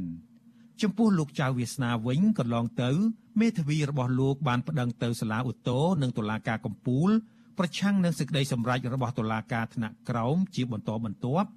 [0.81, 2.91] ចំពោះលោកចៅវាសនាវិញកន្លងទៅ
[3.39, 7.09] មេធាវីរបស់លោកបានប្តឹងទៅសាលាឧទ្ធរនិងតុលាការកំពូល
[7.57, 11.49] ប្រឆាំងនឹងសេចក្តីសម្រេចរបស់តុលាការថ្នាក់ក្រោមជាបន្តបន្ទាប់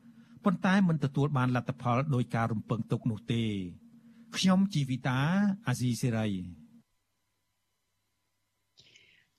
[0.44, 3.44] ប៉ុន្តែមិនទទួលបានលទ្ធផលដោយការរំពឹងទុកនោះទេ
[4.36, 5.20] ខ្ញុំជីវិតា
[5.66, 6.28] អាស៊ីសេរី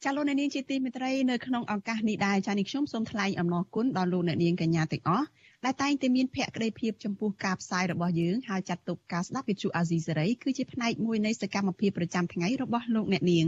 [0.05, 5.27] ចាលោកអ្នកនាងជាទីមេត្រីនៅក្នុងឱកាសនេះដែរចានេះខ្ញុំសូមថ្លែងអំណរគុណដល់លោកអ្នកនាងកញ្ញាទាំងអស់
[5.65, 13.47] ដែលតែងតែមានភក្ដីភាពចំពោះការផ្សាយរបស់យើងហើយចាត់ទុកការស្ដាប់វិទ្យុអាស៊ីសេរីគឺជាផ្នែកមួយនៃសកម្មភាពប្រចាំថ្ងៃរបស់លោកអ្នកនាង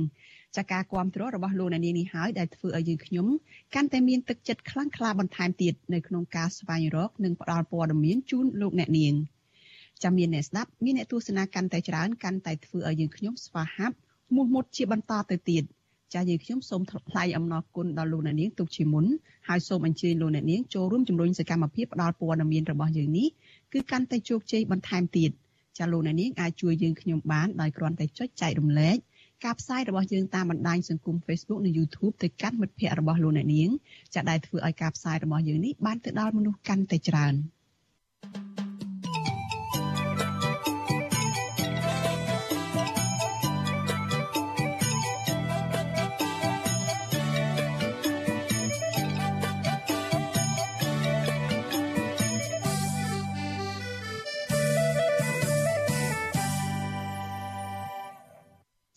[0.58, 3.28] ចាការគ្រប់គ្រងរបស់លោកអ្នកនាងនេះហើយដែលធ្វើឲ្យយើងខ្ញុំ
[3.76, 9.14] កាន់តែមានទឹកចិត្តខ្លាំងក្លាបន្ថែមទៀតនៅក្នុងការស្វែងរកនិងផ្តល់ព័ត៌មានជូនលោកអ្នកនាង
[10.04, 13.96] ចាំមានអ្នកស្ដាប់មានអ្នកទស្សនាកាន់តែច្រើនកាន់តែធ្វើឲ្យយើងខ្ញុំស្វាហាប់
[14.36, 15.64] មោះមុតជាបន្តទៅទៀត
[16.16, 19.06] ចាស់យើងខ្ញុំសូមថ្លែងអំណរគុណដល់លោកអ្នកនាងទុកជាមុន
[19.48, 23.28] ហើយសូមអញ្ជើញលោកអ្នកនាងចូលរួមជំរុញសកម្មភាពផ្តល់ព័ត៌មានរបស់យើងនេះ
[23.74, 25.32] គឺកាន់តែជោគជ័យបន្ថែមទៀត
[25.78, 28.98] ចាស់លោកអ្នកនាងអាចជួយយើងខ្ញុំបានដោយគ្រាន់តែចុចចែករំលែក
[29.46, 33.70] ការផ្សាយរបស់យើងតាមបណ្ដាញសង្គម Facebook និង YouTube ទៅកាន់មិត្តភ័ក្តិរបស់លោកអ្នកនាង
[34.16, 37.36] ចាដែលធ្វើឲ្យការផ្សាយរបស់យើងនេះបានទៅដល់មនុស្សកាន់តែច្រើន។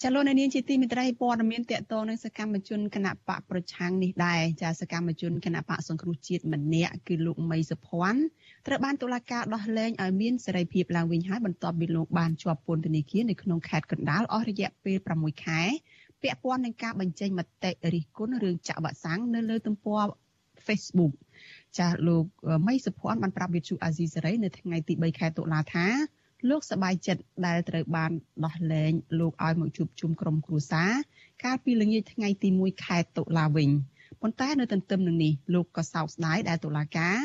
[0.05, 8.21] ចលនានាងជាទីមេត្រីព័ត៌មានតកតងនឹងសកម្មជនគណៈបកប្រឆាំងនេះដែរចាសកម្មជនគណៈបកសង្គ្រោះជាតិម្នាក់គឺលោកមីសុភ័ណ្ឌ
[8.67, 15.63] ត្រូវបានតុលាការដោះលែងឲ្យមានសេរីភាពឡើងវិញហើយបន្ទាប់ពីលោកបានជាប់ពន្ធនាគារនៅក្នុងខេត្តកណ្ដាលអស់រយៈពេល6ខែ
[16.23, 20.03] ពាក់ព័ន្ធនឹងការបញ្ចេញមតិរិះគន់រឿងចាក់វ៉ាក់សាំងនៅលើទំព័រ
[20.67, 21.13] Facebook
[21.79, 22.25] ចាស់លោក
[22.67, 25.87] មីសុភ័ណ្ឌបានប្រាប់វិទ្យុអាស៊ីសេរីនៅថ្ងៃទី3ខែតុលាថា
[26.49, 28.11] លោកសបាយចិត្តដែលត្រូវបាន
[28.45, 30.91] ដោះលែងលោកឲ្យមកជួបជុំក្រុមគ្រួសារ
[31.45, 33.71] កាលពីល្ងាចថ្ងៃទី1ខែតុលាវិញ
[34.21, 37.19] ប៉ុន្តែនៅទន្ទឹមនឹងនេះលោកក៏សោកស្ដាយដែលតុលាការ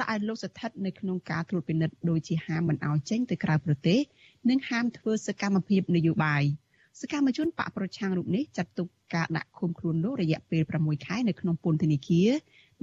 [0.00, 4.00] ដាក់ឲ្យលោកស្ថិតនៅក្នុងការត្រួតពិនិត្យដោយជាហាមមិនឲ្យចេញទៅក្រៅប្រទេស
[4.50, 6.42] និងហាមធ្វើសកម្មភាពនយោបាយ
[7.00, 12.30] សកម្មជនបកប្រឆាំងរូបនេះចាត់ទុកការដាក់ឃុំខ្លួនលោករយៈពេល6ខែនៅក្នុងពន្ធនាគារ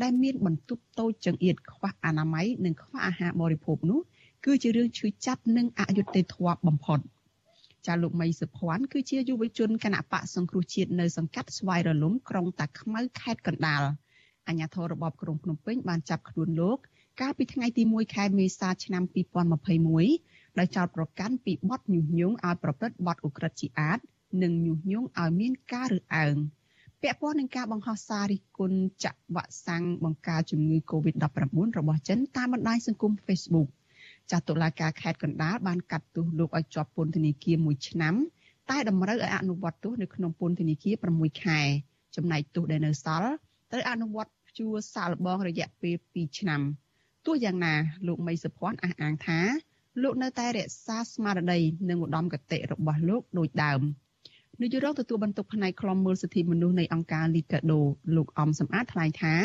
[0.01, 3.99] ដែលមានបន្ទប់តូចចង្អៀតខ្វះអនាម័យនិងខ្វះអាហារបរិភោគនោះ
[4.49, 6.99] គឺជារឿងឈឺចាប់និងអយុត្តិធម៌បំផុត
[7.85, 13.83] ចាលោកមីសុភ័ណ្ឌគឺជាយុវជនគណៈបកសង្គ្រោះជាតិនៅសង្កាត់ស្វាយរលំក្រុងតាខ្មៅខេត្តកណ្ដាល
[14.47, 16.77] អាជ្ញាធររបបក្រុងភ្នំពេញបានចាប់ខ្លួនលោក
[17.21, 19.03] កាលពីថ្ងៃទី1ខែមេសាឆ្នាំ
[19.81, 23.99] 2021ដោយចោទប្រកាន់ពីបទញុះញង់ឲ្យប្រព្រឹត្តបទឧក្រិដ្ឋជាអាត
[24.43, 26.35] និងញុះញង់ឲ្យមានការរើសអើង
[27.01, 33.69] ពាក់ព័ន្ធនឹងការបង្ហោះសាររិះគន់ចាក់វ៉ាក់សាំងបង្ការជំងឺ Covid-19 របស់ចិនតាមបណ្ដាញសង្គម Facebook
[34.31, 38.15] ចាស់តុលាការខេត្តកណ្ដាលបានកាត់ទោសលោកឲ្យជាប់ពន្ធនាគារ1ឆ្នាំ
[38.69, 41.59] តែតម្រូវឲ្យអនុវត្តទោសនៅក្នុងពន្ធនាគារ6ខែ
[42.15, 43.31] ចំណែកទោសដែលនៅសល់
[43.71, 46.61] ត្រូវអនុវត្តជួសាលបងរយៈពេល2ឆ្នាំ
[47.25, 47.73] ទោះយ៉ាងណា
[48.07, 49.39] លោកមីសុភ័ណ្ឌអះអាងថា
[50.03, 51.59] លោកនៅតែរក្សាស្មារតី
[51.89, 53.81] និងឧត្តមគតិរបស់លោកដូចដើម
[54.61, 57.81] នាយរដ្ឋទទួលបន្ទុកផ្នែកខ្លំមើលសិទ្ធិមនុស្សនៃអង្គការលីកាដូ
[58.15, 59.35] លោកអំសំអាតថ្លែងថា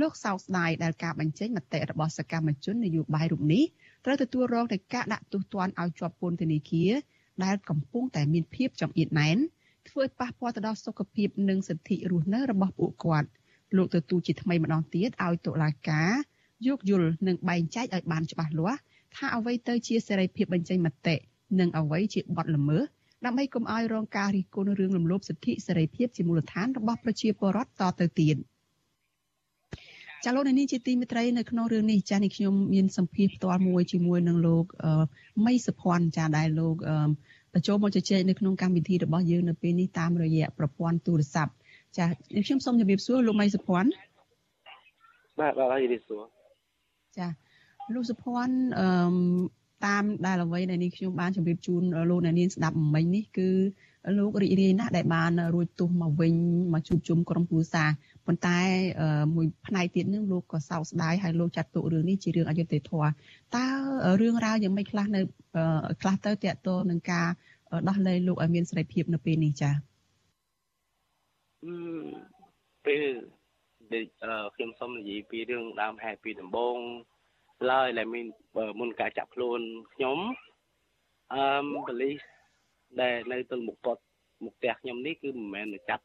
[0.00, 3.64] លោកសោកស្ដាយដែលការបញ្ចេញមតិរបស់សកម្មជននយោបាយរូបនេះ
[4.04, 6.92] ត្រូវទទួលរងនឹងការដាក់ទោសទណ្ឌឲ្យជាប់ពន្ធនាគារ
[7.44, 9.38] ដែលកំពុងតែមានភាពចង្អៀតណែន
[9.88, 13.28] ធ្វើឲ្យប៉ះពាល់ទៅដល់សុខភាពនិងសិទ្ធិរស់នៅរបស់ពួកគាត់
[13.76, 16.10] លោកទទូចជាថ្មីម្ដងទៀតឲ្យតុលាការ
[16.66, 18.80] យោគយល់និងបែងចែកឲ្យបានច្បាស់លាស់
[19.16, 21.16] ថាអ្វីទៅជាសេរីភាពបញ្ចេញមតិ
[21.60, 22.84] និងអ្វីជាបទល្មើស
[23.24, 28.36] ដើម្បីកុំឲ្យរងការរិះគន់រឿងរំលោភសិទ្ធិសេរីភាពជាមូលដ្ឋានរបស់ប្រជាពលរដ្ឋតទៅទៀត។
[30.24, 34.64] ចាលោកនេះជាទីមេត្រីនៅក្នុងរឿងនេះចានេះខ្ញុំមានសម្ភារផ្ទាល់មួយជាមួយនឹងលោក
[35.46, 36.76] មីសុភ័ណ្ឌចាដែលលោក
[37.66, 41.52] ចូលមកជជែកនៅក្នុងកម្មវិធីរបស់យើងនៅពេលនេះតាមរយៈប្រព័ន្ធទូរស័ព្ទ
[41.96, 42.04] ចា
[42.46, 43.90] ខ្ញុំសូមជម្រាបសួរលោកមីសុភ័ណ្ឌ
[45.40, 46.22] បាទបាទជម្រាបសួរ
[47.18, 47.28] ចា
[47.94, 48.88] លោកសុភ័ណ្ឌអឺ
[49.86, 53.48] តាមដែលអ្វីដែលនេះខ្ញុំបានជម្រាបជូនលោកអ្នកនាងស្ដាប់មិញនេះគឺ
[54.18, 56.34] លោករីករាយណាស់ដែលបានរួចទោសមកវិញ
[56.72, 57.88] មកជួបជុំក្រុមគ្រួសារ
[58.26, 58.58] ប៉ុន្តែ
[59.34, 63.08] មួយផ្នែកទៀតនឹងលោកក៏សោកស្ដាយហើយលោកចាត់ទុករឿងនេះជារឿងអយុត្តិធម៌
[63.54, 63.64] តើ
[64.20, 65.20] រឿងរ៉ាវយ៉ាងម៉េចខ្លះនៅ
[66.00, 67.26] ខ្លះទៅតកតទៅនឹងការ
[67.88, 69.74] ដោះលែងលោកឲ្យមានសេរីភាពនៅពេលនេះចា៎
[72.86, 73.02] ពេល
[74.54, 76.78] ខ្ញុំសូមនិយាយពីរឿងដើមហេតុពីដំបូង
[77.70, 78.26] ឡើយដែលមាន
[78.80, 79.60] មុនការចាប់ខ្លួន
[79.94, 80.18] ខ្ញុំ
[81.32, 81.42] អឺ
[81.86, 82.35] ប៉ូលីស
[83.00, 84.02] ដែលនៅទល់មុខគាត់
[84.44, 86.04] មុខផ្ទះខ្ញុំនេះគឺមិនមែនចាប់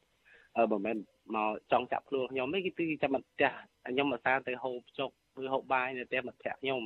[0.58, 0.98] អឺមិនមែន
[1.36, 3.52] មកចង់ចាប់ខ្លួនខ្ញុំនេះគឺចាំមកផ្ទះ
[3.88, 5.10] ខ្ញុំមកសារទៅហូបចុក
[5.44, 6.82] ឬហូបបាយនៅផ្ទះមិត្តភក្តិខ្ញុំ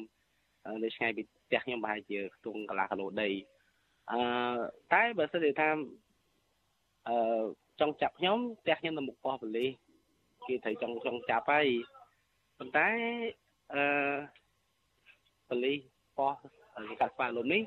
[0.83, 3.29] នៅឆ្ងាយពីផ្ទះខ្ញុំប្រហែលជាខ្ទង់កន្លះគីឡូដី
[4.11, 4.19] អឺ
[4.93, 5.69] តែបើសិនជាថា
[7.07, 7.43] អឺ
[7.79, 9.71] ចង់ចាប់ខ្ញុំផ្ទះខ្ញុំនៅមុខប៉ុស្តិ៍ប៉ូលីស
[10.47, 11.67] គេត្រូវចង់ចង់ចាប់ហើយ
[12.57, 12.87] ប៉ុន្តែ
[13.73, 13.81] អឺ
[15.49, 15.79] ប៉ូលីស
[16.17, 16.43] ប៉ុស្តិ៍
[16.89, 17.61] គេកាត់ស្វាលំនេះ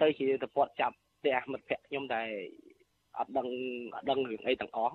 [0.00, 2.30] ទៅជាទៅពាត់ចាប់ផ្ទះមិត្តភក្តិខ្ញុំដែល
[3.18, 3.48] អត់ដឹង
[3.96, 4.94] អត់ដឹងរឿងអីទាំងអស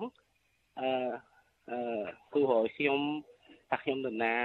[0.80, 0.88] អឺ
[1.70, 3.00] អឺគូរខ្ញុំ
[3.70, 4.36] ថាខ្ញុំនរណា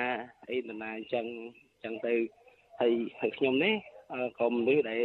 [0.49, 1.25] អីនរណាអញ្ចឹង
[1.73, 2.13] អញ្ចឹងទៅ
[2.79, 3.73] ហើយហើយខ្ញុំនេះ
[4.39, 5.01] ក៏មនុស្សដែល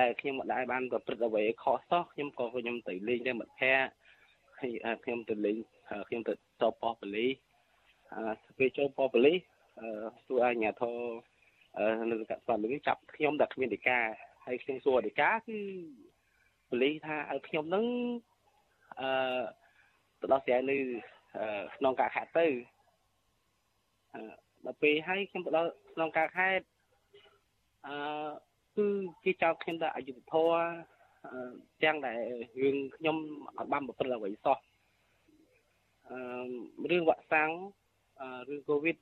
[0.00, 3.90] ដែលខ្ញុំមិនដែលបានប្រព្រឹត្តអ្វីខុសសោះខ្ញុំក៏ខ្ញុំទៅលេងតែមិត្តភ័ក្តិ
[4.60, 5.56] ហើយខ្ញុំទៅលេង
[6.08, 7.30] ខ្ញុំទៅតបប៉ប៉ូលីស
[8.14, 9.40] អឺពេលចូលប៉ប៉ូលីស
[9.80, 9.88] អឺ
[10.26, 10.96] សួរអាជ្ញាធរ
[11.78, 13.98] អឺនៅកសិកម្មនេះចាប់ខ្ញុំតែគ្មានដីកា
[14.46, 15.58] ហើយខ្ញុំសួរដីកាគឺ
[16.68, 17.86] ប៉ូលីសថាឲ្យខ្ញុំនឹង
[19.00, 19.08] អឺ
[20.20, 20.76] ទៅដោះស្រាយនៅ
[21.76, 22.46] ក្នុងការខេត្តទៅ
[24.64, 26.64] ដល់ពេលហើយខ្ញុំទៅដល់ក្នុងការខេត្ត
[27.86, 27.94] អឺ
[28.76, 28.86] គឺ
[29.24, 30.52] គេចោទខ្ញុំថាអយុធធរ
[31.82, 32.20] ទាំងដែល
[32.62, 33.16] រឿងខ្ញុំ
[33.58, 34.58] អត់បានប្រព្រឹត្តអ្វីសោះ
[36.10, 36.18] អឺ
[36.90, 37.50] រឿងវាក់សាំង
[38.48, 38.96] រឿងកូវីដ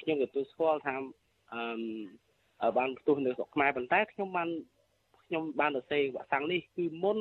[0.00, 0.94] ខ្ញុំទទួលស្គាល់ថា
[2.62, 4.48] អឺបានផ្ទុះនៅស្រុកខ្មែរប៉ុន្តែខ្ញុំបាន
[5.28, 7.18] ខ្ញុំបានទៅសេវាក់សាំងនេះគឺមុន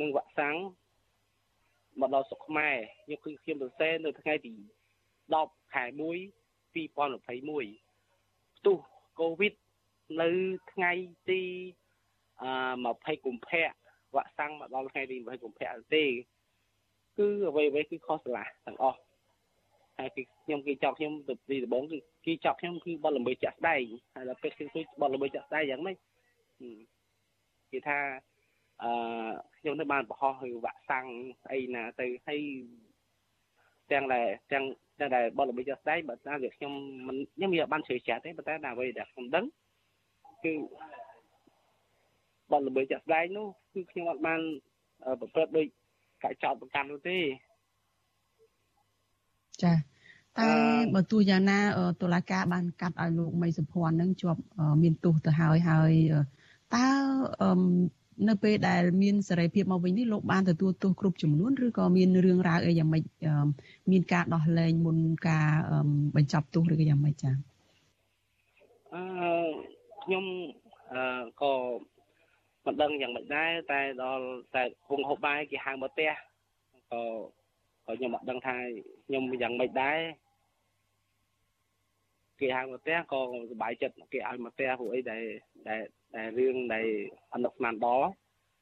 [0.00, 0.56] នឹងវាក់សាំង
[2.00, 4.52] មកដល់ស្រុកខ្មែរខ្ញុំគឺខ្ញុំទៅសេនៅថ្ងៃទី
[5.32, 5.90] 10ខែ1
[6.74, 8.78] 2021ផ្ទុះ
[9.20, 9.54] កូវីដ
[10.22, 10.28] នៅ
[10.72, 10.92] ថ្ងៃ
[11.30, 11.42] ទី
[12.42, 12.50] អឺ
[13.16, 13.70] 20កុម្ភៈ
[14.14, 16.04] វាក់សាំងមកដល់ថ្ងៃទី20កុម្ភៈទេ
[17.18, 19.00] គឺអ្វីអ្វីគឺខុសឆ្លាស់ទាំងអស់
[19.98, 23.82] ហើយគឺខ្ញុំគេចោកខ្ញុំទៅទីដំបងគឺគេចោកខ្ញុំគឺបទល្មើសចាក់ស្ដែង
[24.14, 25.96] ហើយដល់ពេលខ្ញុំជួយបទល្មើសចាក់ស្ដែងយ៉ាងម៉េច
[27.72, 27.98] គេថា
[28.82, 28.90] អឺ
[29.58, 31.06] ខ្ញុំនៅបានបរោះឬវាក់សាំង
[31.50, 32.40] អីណាទៅហើយ
[33.92, 34.64] ទាំងដែលទាំង
[35.00, 36.72] តែដែលបទល្មើសចាស់ស្ដែងបើតាមវាខ្ញុំ
[37.06, 39.44] មិនខ្ញុំវាបានជ្រើសចាស់ទេប៉ុន្តែដល់អ្វីដែលខ្ញុំដឹង
[40.44, 40.52] គឺ
[42.50, 44.40] បទល្មើសចាស់ស្ដែងនោះគឺខ្ញុំអត់បាន
[45.20, 45.66] ប្រព្រឹត្តដោយ
[46.24, 47.18] ការចោទប្រកាន់នោះទេ
[49.62, 49.72] ចា
[50.38, 50.48] តែ
[50.94, 51.60] បើទោះយ៉ាងណា
[52.02, 54.40] តុលាការបានកាត់ឲ្យលោកមីសុភ័ណ្ឌនឹងជាប់
[54.82, 55.92] មានទោសទៅហើយហើយ
[56.74, 56.86] តើ
[58.28, 63.04] នៅពេលដែលមានសេរីភាពមកវិញនេះលោកបានទទួលទោសគ្រប់ចំនួនឬក៏មានរឿងរ៉ាវអីយ៉ាងម៉េច
[63.90, 65.48] មានការដោះលែងមុនការ
[66.16, 67.34] បញ្ចប់ទោសឬក៏យ៉ាងម៉េចចា៎
[68.94, 69.02] អឺ
[70.04, 70.24] ខ្ញុំ
[70.92, 71.52] អឺក៏
[72.66, 76.10] មិនដឹងយ៉ាងម៉េចដែរតែដល់តែហងហូបបាយគេហៅមកផ្ទះ
[76.90, 77.00] ក៏
[77.86, 78.56] ក៏ខ្ញុំអត់ដឹងថា
[79.06, 79.98] ខ្ញុំយ៉ាងម៉េចដែរ
[82.40, 85.22] គេហៅមកផ្ទះក៏សុបាយចិត្តគេឲ្យមកផ្ទះព្រោះអីដែល
[85.68, 85.82] ដែល
[86.16, 86.86] ដែលរឿងដែល
[87.34, 88.10] អនុស្មានដល់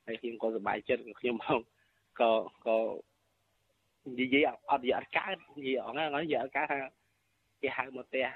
[0.06, 1.60] ហើយខ្ញុំក៏សុបាយចិត្តខ្ញុំមក
[2.20, 2.30] ក៏
[2.66, 2.78] ក៏
[4.20, 6.78] និយាយអត់និយាយអត់កើតនិយាយអងហ្នឹងនិយាយអត់កើតថា
[7.62, 8.26] គេហៅមកផ្ទះ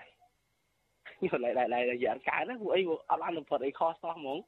[1.09, 4.38] ខ្ញុំ lại lại lại និយាយអត់កើតណាព្រោះអីអត់បានប្រព្រឹត្តអីខុសសោះហ្មង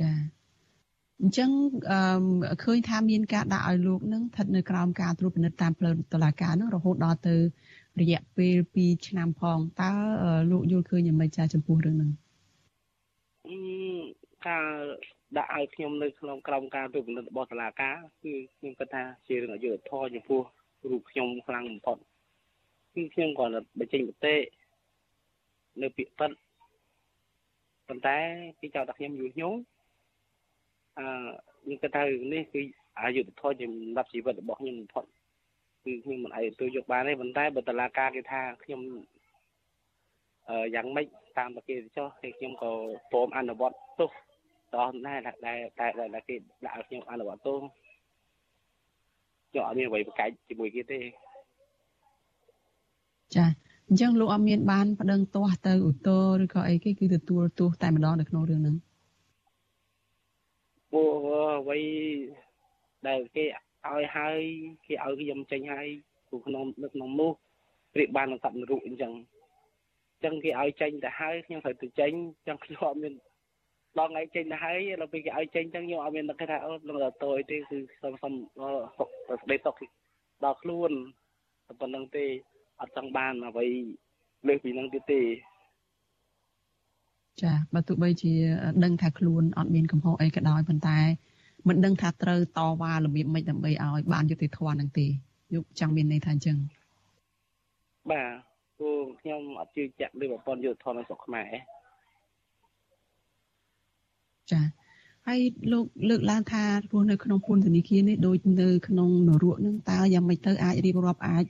[0.00, 0.12] ចា
[1.20, 1.50] អញ្ចឹង
[2.62, 7.36] ឃើញថាមានការដាក់ឲ្យលោកនឹងស្ថិតនៅក្រោមការត្រួតពិនិត្យតាមផ្លូវតុលាការនឹងរហូតដល់ទៅ
[8.00, 9.92] រយៈពេល2ឆ្នាំផងតើ
[10.50, 12.10] លោកយល់ឃើញយ៉ាងម៉េចចាចំពោះរឿងហ្នឹង
[14.48, 14.66] ការ
[15.38, 20.40] ដាក់ឲ្យខ្ញុំនៅក្នុងក្រមការត្រួតពិនិត្យរបស់តុលាការគឺខ្ញុំគិតថាជារឿងអយុត្តិធម៌ចំពោះ
[20.90, 21.96] រូបខ្ញុំខ្លាំងបំផុត
[22.94, 24.34] គឺខ្ញុំគ្រាន់តែបញ្ចេញមតិ
[25.82, 26.30] នៅពាក្យពិត
[27.88, 28.16] ប៉ុន្តែ
[28.60, 29.54] គេចោទថាខ្ញុំយុះញង
[30.98, 31.06] អឺ
[31.62, 32.60] ខ្ញុំគិតថារឿងនេះគឺ
[33.00, 35.04] អយុត្តិធម៌សម្រាប់ជីវិតរបស់ខ្ញុំបំផុត
[35.84, 38.80] គឺខ្ញុំមិនអាចទទួលយកបានទេប៉ុន្តែបើតឡាការគេថាខ្ញុំ
[40.48, 41.06] អឺយ៉ាងម៉េច
[41.38, 42.70] តាមតែគេចុះហើយខ្ញុំក៏
[43.12, 44.10] ព្រមអនុវត្តទោស
[44.74, 47.60] ដល់ដែរដែលតែដែលគេដាក់ឲ្យខ្ញុំអនុវត្តទោស
[49.50, 51.00] ខ្ញុំអត់មានអ្វីប្រកែកជាមួយគេទេ
[53.34, 53.46] ចា
[53.88, 58.76] អញ្ចឹងលោកអត់មានបានប្តឹងទាស់ទៅឧទ្ធរឬក៏អីគេគឺទទួលទោសតែម្ដងនៅក្នុងរឿងហ្នឹង
[60.92, 61.10] ពួក
[61.60, 61.78] អ្វី
[63.08, 63.44] ដែលគេ
[63.92, 64.38] ឲ្យហើយ
[64.86, 65.88] គេឲ្យខ្ញុំចេញហើយ
[66.28, 67.32] ព្រោះក្នុងនៅក្នុងនោះ
[67.94, 69.12] ប្រៀបបាននឹងសត្វនរុអញ្ចឹង
[70.14, 73.14] អញ្ចឹងគេឲ្យចេញទៅហើយខ្ញុំត្រូវទៅចេញអញ្ចឹងខ្ញុំអត់មាន
[73.98, 78.32] ដល់ថ្ងៃចេញទៅហើយដល់ពេលគេឲ្យចេញអញ្ចឹងខ្ញុំអត់មាននឹកថាអូនឹងដល់តយទេគឺសុំសុំ
[78.96, 79.08] សុខ
[79.42, 79.76] ស្ដីសុខ
[80.44, 80.90] ដល់ខ្លួន
[81.66, 82.24] តែប៉ុណ្្នឹងទេ
[82.80, 83.66] អត់ចង់បានអ្វី
[84.48, 85.22] លើសពីនឹងទៀតទេ
[87.42, 88.32] ចាបើទោះបីជា
[88.84, 90.98] ដឹងថាខ្លួនអត់មានកំហុសអីក៏ដោយប៉ុន្តែ
[91.68, 96.56] មិនដឹងថាត្រូវតវ៉ារបៀបម៉េចដើម្បីឲ្យបានយុត្តិធម៌នឹងទេយកចង់មានន័យថាអញ្ចឹង
[98.10, 101.46] បាទព្រោះខ្ញុំអត់ជឿជាក់លើប្រព័ន្ធយុត្តិធម៌នៅស្រុកខ្មែរ
[104.52, 104.62] ចា
[105.26, 105.40] ហើយ
[105.72, 111.44] លោកលើកឡើងថាព្រោះនៅក្នុងពន្ធនាគារនេះដូចនៅក្នុងនរកនឹងតើយ៉ាងម៉េចទៅអាចរៀបរាប់អាច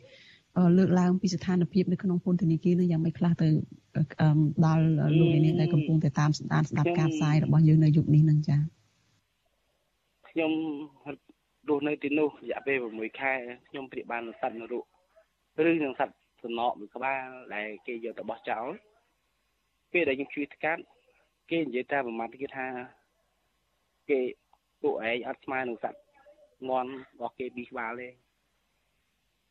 [0.79, 3.49] លើកឡើងពីស្ថានភាពនៅក្នុងពន្ធនាគារនឹងយ៉ាងម៉េចខ្លះទៅ
[4.67, 4.85] ដល់
[5.19, 8.84] លោកនាងដែលកំពុងតែតាមស្ដានស្ដាប់ការផ្សាយរបស់យើងនៅយុគនេះនឹងចា៎
[10.37, 10.55] ខ្ញុំ
[11.69, 13.33] រស់នៅទីនោះរយៈពេល6ខែ
[13.69, 14.85] ខ្ញុំព្រាបបានសត្វនរក
[15.69, 18.67] ឬនឹងសត្វសំណក់មួយក្បាលដែលគេយកទៅបោះចោល
[19.93, 20.83] ពេលដែលខ្ញុំជួយស្កាត់
[21.51, 22.67] គេនិយាយតែប្រមាថគេថា
[24.11, 24.21] គេ
[24.83, 26.01] ពួកឯងអត់ស្មើនឹងសត្វ
[26.69, 28.09] ងន់របស់គេពីរក្បាលទេ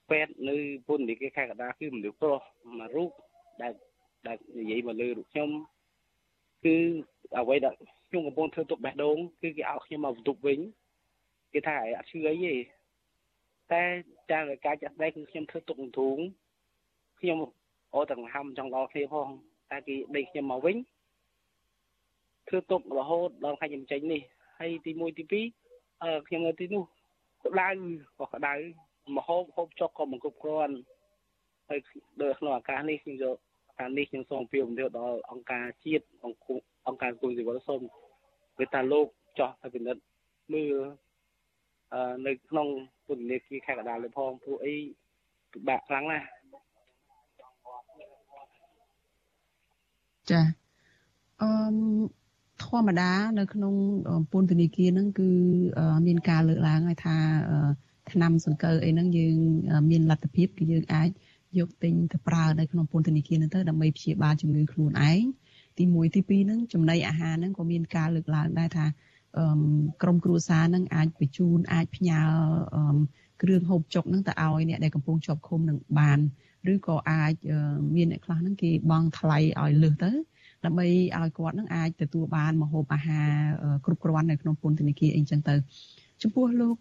[0.09, 0.55] ពេទ្យនៅ
[0.87, 2.41] ពន្ធនាគារខេត្តកណ្ដាលគឺមនុស្សប្រុស
[2.79, 3.11] មួយរូប
[3.61, 3.73] ដែល
[4.27, 5.49] ដែលនិយាយមកលើរូបខ្ញុំ
[6.63, 6.75] គឺ
[7.39, 7.75] អ្វីដែល
[8.13, 10.59] ខ្ញុំកំពុងធ្វើទុកបេះដូងគឺគេឲ្យខ្ញុំមកបន្ទប់វិញ
[11.53, 12.53] គេថាអត់ឈឺអីទេ
[13.71, 13.83] តែ
[14.31, 16.17] ចាការចាក់ដៃគឺខ្ញុំធ្វើទុកធូង
[17.19, 17.37] ខ្ញុំ
[17.93, 19.27] អូទាំងហាំចង់ដល់គ្នាផង
[19.71, 20.77] តែគេដេកខ្ញុំមកវិញ
[22.47, 24.21] ធ្វើទុករហូតដល់ខែខ្ញុំចេញនេះ
[24.59, 25.23] ហើយទី1ទី
[25.69, 26.83] 2អឺខ្ញុំនៅទីនោះ
[27.45, 27.69] ក្តៅ
[28.19, 28.53] ក៏ក្តៅ
[29.15, 30.75] មហូបហូបចុកក៏មិនគ្រប់គ្រាន់
[31.69, 31.79] ហើយ
[32.21, 33.37] ដោយក្នុងឱកាសនេះខ្ញុំយក
[33.73, 37.81] ឱកាសនេះខ្ញុំសូមពៀវទៅដល់អង្គការជាតិអង្គការគុំស៊ីវិលសូម
[38.57, 39.07] ពេលតាលោក
[39.39, 40.01] ចោះទៅពិនិត្យ
[40.53, 40.75] មើល
[41.93, 42.67] អឺនៅក្នុង
[43.07, 44.75] ពន្ធនាគារខេត្តកណ្ដាលលើផងព្រោះអី
[45.51, 46.27] ពិបាកខ្លាំងណាស់
[50.31, 50.41] ចា
[51.41, 51.49] អឺ
[52.63, 53.73] ធម្មតានៅក្នុង
[54.31, 55.29] ពន្ធនាគារហ្នឹងគឺ
[56.07, 57.15] មានការលើកឡើងហើយថា
[58.11, 59.35] ឆ្នាំសង្កូវអីហ្នឹងយើង
[59.89, 61.09] មានលទ្ធភាពគឺយើងអាច
[61.59, 65.23] យកទិញទៅប្រើនៅក្នុងពន្ធនាគារហ្នឹងទៅដើម្បីព្យាបាលជំងឺខ្លួនឯង
[65.77, 68.85] ទី1ទី2ហ្នឹងចំណីអាហារហ្នឹងក៏មានការលើកឡើងដែរថា
[70.01, 72.19] ក្រមគ្រួសារនឹងអាចបញ្ជូនអាចផ្ញើ
[73.41, 76.19] គ្រឿងហូបចុកនឹងទៅឲ្យអ្នកដែលកំពុងជាប់ឃុំនឹងបាន
[76.73, 77.33] ឬក៏អាច
[77.95, 80.11] មានអ្នកខ្លះហ្នឹងគេបង់ថ្លៃឲ្យលើសទៅ
[80.65, 80.87] ដើម្បី
[81.17, 83.29] ឲ្យគាត់នឹងអាចទទួលបានម្ហូបអាហារ
[83.85, 85.55] គ្រប់គ្រាន់នៅក្នុងពន្ធនាគារអីចឹងទៅ
[86.21, 86.77] ចំពោះលោក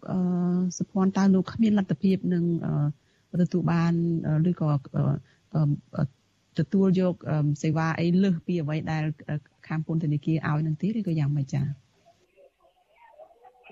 [0.77, 2.43] សុភ័ណ្ឌតើលោកគ្មានលទ្ធភាពនឹង
[3.41, 3.93] ទទួលបាន
[4.49, 4.69] ឬក៏
[6.59, 7.15] ទទួលយក
[7.63, 9.03] សេវាអីលើសពីអ្វីដែល
[9.67, 11.65] ខាងពន្ធនាគារឲ្យនឹងទេឬក៏យ៉ាងម៉េចចា៎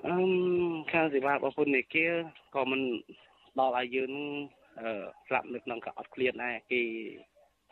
[0.07, 0.17] អឺ
[0.91, 2.11] ខាងសេវារបស់ពន្ធនាគារ
[2.55, 2.81] ក៏មិន
[3.59, 4.11] ដល់ឲ្យយើង
[4.81, 6.81] អឺស្លាប់នៅក្នុងកអត់ឃ្លាតដែរគេ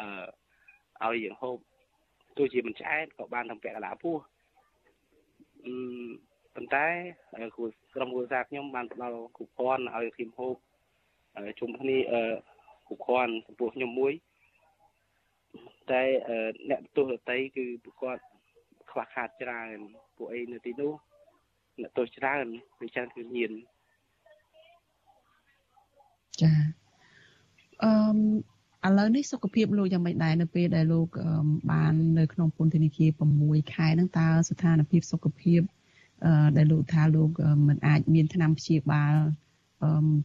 [0.02, 1.58] អឺឲ្យយើងហូប
[2.38, 4.18] ទោះជាមិនឆ្អែតក៏បានទាំងពាក់កណ្ដាលពោះ
[5.66, 5.74] អឺ
[6.56, 6.88] ប៉ុន្តែ
[7.56, 10.56] គ្រូក្រុមគ្រួសារខ្ញុំបានផ្ដល់គ្រប់គ្រាន់ឲ្យខ្ញុំហូប
[11.60, 12.22] ជុំគ្នាអឺ
[12.88, 14.14] គ្រប់គ្រាន់ចំពោះខ្ញុំមួយ
[15.92, 16.04] តែ
[16.70, 18.24] អ្នកទោសដតីគឺពួកគាត់
[18.92, 19.78] ខ្វះខាតច្រើន
[20.18, 20.94] ពួកអីនៅទីនោះ
[21.82, 22.46] អ្នកទោសច្រើន
[22.80, 23.52] វាច្រើនគឺញៀន
[26.42, 26.52] ចា
[27.84, 27.92] អឺ
[28.88, 31.08] ឥឡូវនេះសុខភាពលោកយ៉ាងម៉េចដែរនៅពេលដែលលោក
[31.72, 33.10] បាននៅក្នុងពន្ធនាគារ
[33.42, 35.62] 6ខែហ្នឹងតើស្ថានភាពសុខភាព
[36.26, 37.30] អឺដែលលោកថាលោក
[37.68, 39.49] មិនអាចមានថ្នាំព្យាបាលអឺ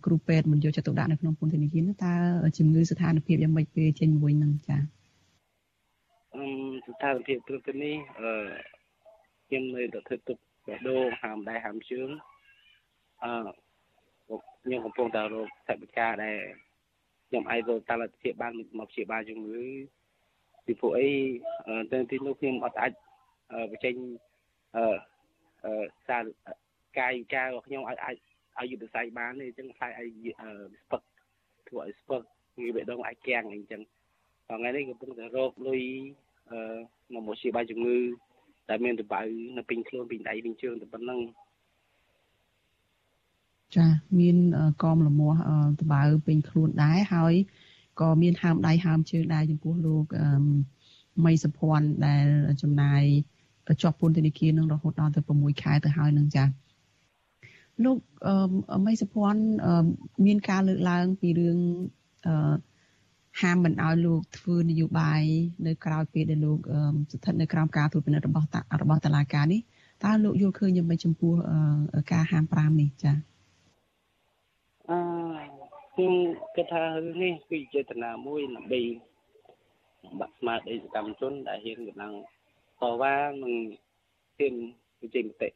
[0.05, 2.15] គ្រូពេទ្យមិនយកចិត្តទុកដាក់នៅក្នុងពន្ធនាគារនោះតើ
[2.59, 4.81] ជំងឺស្ថានភាពយ៉ាងម៉េចពេលចេញវិញនឹងចា៎
[6.35, 6.47] អឺ
[6.87, 8.33] ស្ថានភាពព្រឹកនេះអឺ
[9.47, 12.09] ខ្ញុំនៅតែធ្វើទុកបេះដូងហាមដៃហាមជើង
[13.23, 13.31] អឺ
[14.65, 16.39] ខ្ញុំកំពុងតែរកថវិកាដែល
[17.29, 19.63] ខ្ញុំអាចរកតាលទ្ធភាពបានមកព្យាបាលជំងឺ
[20.67, 21.11] ពីព្រោះអី
[21.93, 22.93] ទៅទីនោះខ្ញុំអត់អាច
[23.71, 23.95] បញ្ចេញ
[24.77, 26.25] អឺសារ
[26.99, 28.17] កាយវិការរបស់ខ្ញុំអាចអាច
[28.61, 30.29] ឲ្យយុទ្ធសាស្ត្របានទេអញ្ចឹងខ្លាចឲ្យ
[30.83, 31.03] ស្ពឹក
[31.69, 32.23] ធ្វើឲ្យស្ពឹក
[32.61, 33.83] ងាយបេះដូងអាចគាំងអីអញ្ចឹង
[34.49, 35.83] ថ្ងៃនេះកំពុងតែរកលុយ
[36.51, 36.59] អឺ
[37.13, 37.97] មកមកព្យាបាលជំងឺ
[38.69, 39.21] តែមានតបៅ
[39.57, 41.21] នៅពេញខ្លួនពេញដៃពេញជើងតែប៉ុណ្្នឹង
[43.77, 43.87] ចា
[44.21, 44.37] មាន
[44.83, 45.39] កមលមាស់
[45.81, 47.35] តបៅពេញខ្លួនដែរហើយ
[48.01, 50.05] ក៏មានហើមដៃហើមជើងដែរចំពោះលោក
[51.25, 52.27] មីសុភ័ណ្ឌដែល
[52.63, 53.03] ចំណាយ
[53.83, 56.45] ជាប់ពន្ធនាគារនឹងរហូតដល់ទៅ6ខែទៅហើយនឹងចា
[57.83, 57.99] លោក
[58.87, 59.43] មីសុភ័ណ្ឌ
[60.27, 61.59] មានការលើកឡើងពីរឿង
[63.41, 65.23] ហាមមិនឲ្យលោកធ្វើនយោបាយ
[65.67, 66.59] នៅក្រៅពេលដែលលោក
[67.13, 68.47] ស្ថិតនៅក្រោមការត្រួតពិនិត្យរបស់
[68.83, 69.61] របស់តុលាការនេះ
[70.05, 71.35] តើលោកយល់ឃើញយ៉ាងម៉េចចំពោះ
[72.13, 73.17] ការហាម5នេះចា៎
[74.91, 74.99] អឺ
[75.95, 76.15] ខ្ញុំ
[76.57, 78.81] គិតថារឿងនេះគឺចេតនាមួយដើម្បី
[80.21, 82.15] បាក់ស្មារតីសកម្មជនដែលហ៊ានកម្លាំង
[82.81, 83.55] តវ៉ានិង
[84.39, 84.55] ហ៊ាន
[85.03, 85.49] វិជ័យមតិ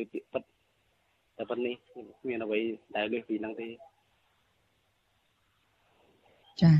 [0.00, 0.42] ឬពាក្យពិត
[1.38, 1.74] តែប៉ុណ្នេះ
[2.20, 2.60] គ្មានអ្វី
[2.96, 3.68] ដែលលើសពីហ្នឹងទេ
[6.62, 6.76] ចា៎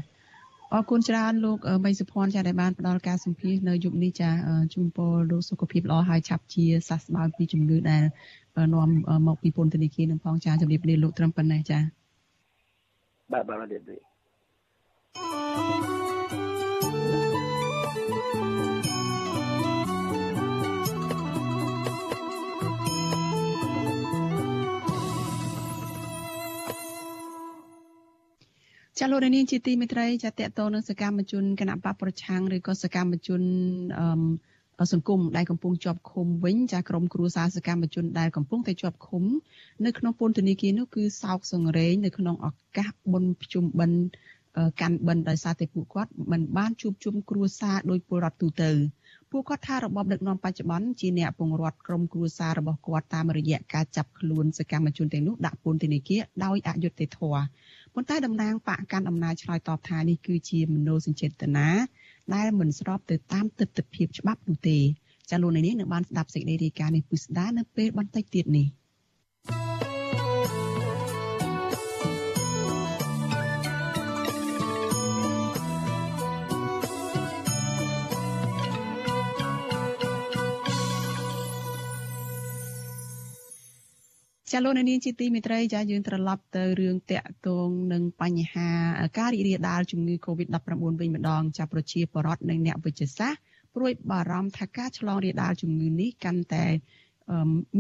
[0.75, 4.31] អរគុណច្រើនលោកមីសុភ័ណ្ឌចាដែលបានផ្ដល់ការសម្ភាសនៅយុគនេះចា
[4.75, 8.03] ជូនពរលោកសុខភាពល្អហើយឆាប់ជាសះស្បើយពីជំងឺដែល
[8.75, 8.88] នាំ
[9.27, 11.79] មកពីពន្ធនាគារនឹងផងចាជម្រាបលាលោកត្រឹមប៉ុណ្ណេះចា
[13.33, 15.95] បាទបាទជម្រាបលា
[29.00, 33.42] ចាលោកនាងជាទីមេត្រីចាតកតនឹងសកម្មជនគណៈបកប្រឆាំងឬក៏សកម្មជន
[34.80, 39.24] អឺសង្គមដែលកំពុងជាប់ឃុំវិញចាក្រុមគ្រួសារសកម្មជនដែលកំពុងតែជាប់ឃុំ
[39.85, 44.00] នៅក្នុងពន្ធនាគារនោះគឺសោកសង្រេងនៅក្នុងឱកាសបុណ្យភ្ជុំបិណ្ឌ
[44.80, 48.70] កាន់បិណ្ឌដោយសារតែពួកគាត់មិនបានជួបជុំគ្រួសារដោយពលរដ្ឋទូទៅ
[49.30, 57.44] ពួកគាត់ថារបបដឹកនាំបច្ចុប្បន្នជាអ្នកពង្រត់ក្រុមគ្រួសាររបស់គាត់តាមរយៈការចាប់ខ្លួនសកម្មជនទាំងនោះដាក់ពន្ធនាគារដោយអយុត្តិធម៌
[57.98, 61.68] ប៉ុន្តែតំណាងបកកាន់អំណាចឆ្លើយតបថានេះគឺជាមនោសញ្ចេតនា
[62.35, 64.78] ដែលមិនស្របទៅតាមទស្សនវិជ្ជាច្បាប់នោះទេ
[65.30, 68.66] ចាលោកនាងនឹងបានស្ដាប់សេចក្តីរាយការណ៍នេះពិស្ដានៅពេលបន្តិចទៀតនេះ។
[84.52, 88.68] ចាលោកនាងជាទីមេត្រីចាយើងត្រឡប់ទៅរឿងតាក់ទងនឹងបញ្ហា
[89.18, 90.59] ការរីករាលដាលជំងឺ Covid-19
[91.00, 93.40] វិញម្ដងចាប្រជាពលរដ្ឋនិងអ្នកវិទ្យាសាស្ត្រ
[93.74, 96.66] ព្រួយបារម្ភថាការឆ្លងរាលដាលជំងឺនេះកាន់តែ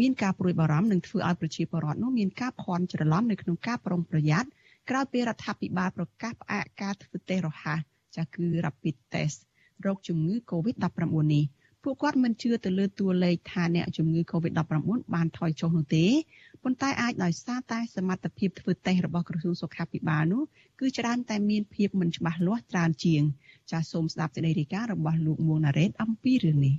[0.00, 4.48] មានការព្រួយបារម្ភនិងធ្វើឲ្យប្រជាពលរដ្ឋនោះមានការភ័ន្តច្រឡំនៅក្នុងការប្រុងប្រយ័ត្ន
[4.90, 7.80] ក្រោយពីរដ្ឋាភិបាលប្រកាសផ្អាកការធ្វើតេស្តរហ័ស
[8.16, 9.38] ចាគឺ Rapid Test
[9.84, 10.94] រោគជំងឺ Covid-19
[11.34, 11.44] នេះ
[11.82, 14.62] ពួកគាត់មិនជឿទៅលើតួលេខថាអ្នកជំងឺ Covid-19
[15.14, 16.04] បានថយចុះនោះទេ
[16.62, 20.42] ប៉ុន្តែអាចដោយសារតែសមត្ថភាពធ្វើតេស្តរបស់ក្រសួងសុខាភិបាលនោះ
[20.80, 23.22] គឺច្រើនតែមានភាពមិនច្បាស់លាស់ច្រើនជាង
[23.70, 26.74] ចាសសូមស្ដាប់សេចក្តីរាយការណ៍របស់លោកមួងណារ៉េតអំពីរឿងនេះ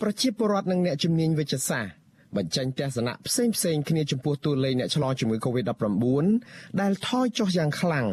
[0.00, 2.03] ប្រជាពលរដ្ឋនិងអ្នកជំនាញវិទ្យាសាស្ត្រ
[2.36, 6.24] បញ្ចេញទស្សនៈផ្សេងផ្សេងគ្នាចំពោះតួលេខអ្នកឆ្លងជំងឺ Covid-19
[6.80, 8.06] ដែលថយចុះយ៉ាងខ្លាំង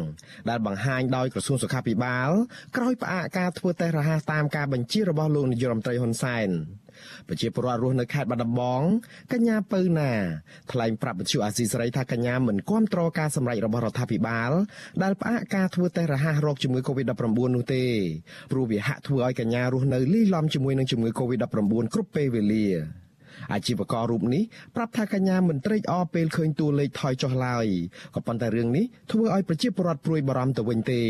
[0.50, 2.30] ដែលបង្ហាញដោយក្រសួងសុខាភិបាល
[2.76, 6.50] ក្រោយផ្អាកការធ្វើតេស្តរហ័សតាមការបញ្ជារបស់លោកនាយរដ្ឋមន្ត្រីហ៊ុនសែន
[7.28, 8.82] ប្រជាពលរដ្ឋរស់នៅខេត្តបាត់ដំបង
[9.32, 10.12] កញ្ញាពៅណា
[10.72, 14.50] ថ្លែងប្រាប់វិទ្យុអាស៊ីសេរីថាកញ្ញាមិនគ្រប់គ្រងការសម្រេចរបស់រដ្ឋាភិបាល
[15.02, 17.24] ដែលផ្អាកការធ្វើតេស្តរហ័សរោគជំងឺ Covid-19
[17.56, 17.84] នោះទេ
[18.50, 23.01] ព្រោះវាហាក់ធ្វើឲ្យកញ្ញារស់នៅលាយឡំជាមួយនឹងជំងឺ Covid-19 គ្រប់ពេលវេលា
[23.52, 24.42] អាជីវកររូបនេះ
[24.76, 27.66] ប្រាប់ថាកញ្ញាមិនត្រេកអរពេលឃើញតួលេខថយចុះឡើយ
[28.14, 31.02] ក៏ប៉ុន្តែរឿងនេះធ្វើឲ្យប្រជាពលរដ្ឋព្រួយបារម្ភទៅវិញទេ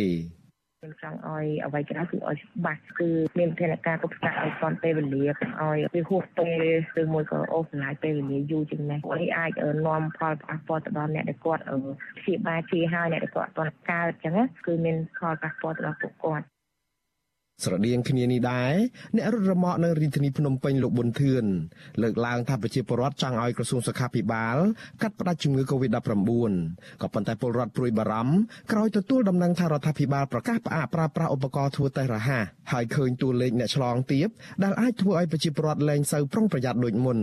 [0.82, 6.62] ខ្ញុំចង់ឲ្យអ្វីក៏ដោយគឺឲ្យច្បាស់គឺមានវិធានការគ្រប់គ្រងឲ្យទាន់ពេលវេលាកុំឲ្យវាហួសពេល
[7.02, 9.50] ឬមួយក៏អូសបន្លាយពេលវេលាយូរជាងនេះព្រោះនេះអាច
[9.86, 11.62] នាំផលប៉ះពាល់ទៅដល់អ្នកដែលគាត់
[12.18, 14.34] ព្យាបាលជាហើយអ្នកដែលគាត់អត់ទាន់កើតអញ្ចឹង
[14.66, 16.44] គឺមានផលប៉ះពាល់ទៅដល់ពួកគាត់
[17.64, 18.74] ស្រដៀងគ្នានេះដែរ
[19.16, 21.44] អ្នករត់រមាក់នៅរាជធានីភ្នំពេញលោកប៊ុនធឿន
[22.02, 24.56] លើកឡើងថាប្រជាពលរដ្ឋចង់ឲ្យក្រសួងសុខាភិបាល
[25.02, 25.98] កាត់ផ្តាច់ជំងឺ Covid-19
[27.02, 28.34] ក៏ប៉ុន្តែពលរដ្ឋព្រួយបារម្ភ
[28.72, 34.28] ក្រោយទទួលដំណឹងថារដ្ឋាភិបាលប្រកាសផ្អាកប្រើប្រាស់ឧបករណ៍ធ្វើតេស្តរហ័សហើយឃើញតួលេខអ្នកឆ្លងទាប
[34.62, 37.20] ដែលអាចធ្វើឲ្យប្រជាពលរដ្ឋលែងសូវប្រុងប្រយ័ត្នដូចមុន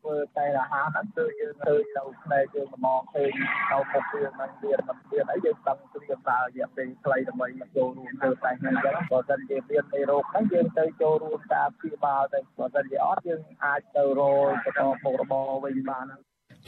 [0.00, 3.30] ធ្វើតែអាហារហ្នឹងគឺយើងឃើញនៅផ្នែកយើងមកឃើញ
[3.70, 16.06] នៅមុខយើងនឹងមានមិនមានអីយើងដឹងពីកតាររយៈពេលខ្លីដើម្បីមកចូលរួមធ្វើតែហ្នឹងអញ្ចឹងបើសិនជាមានមេរោគហ្នឹងយើងទៅចូលរួមការព្យាបាលទៅបើសិនជាអត់យើងអាចទៅរកបន្តមុខរបរវិញបាន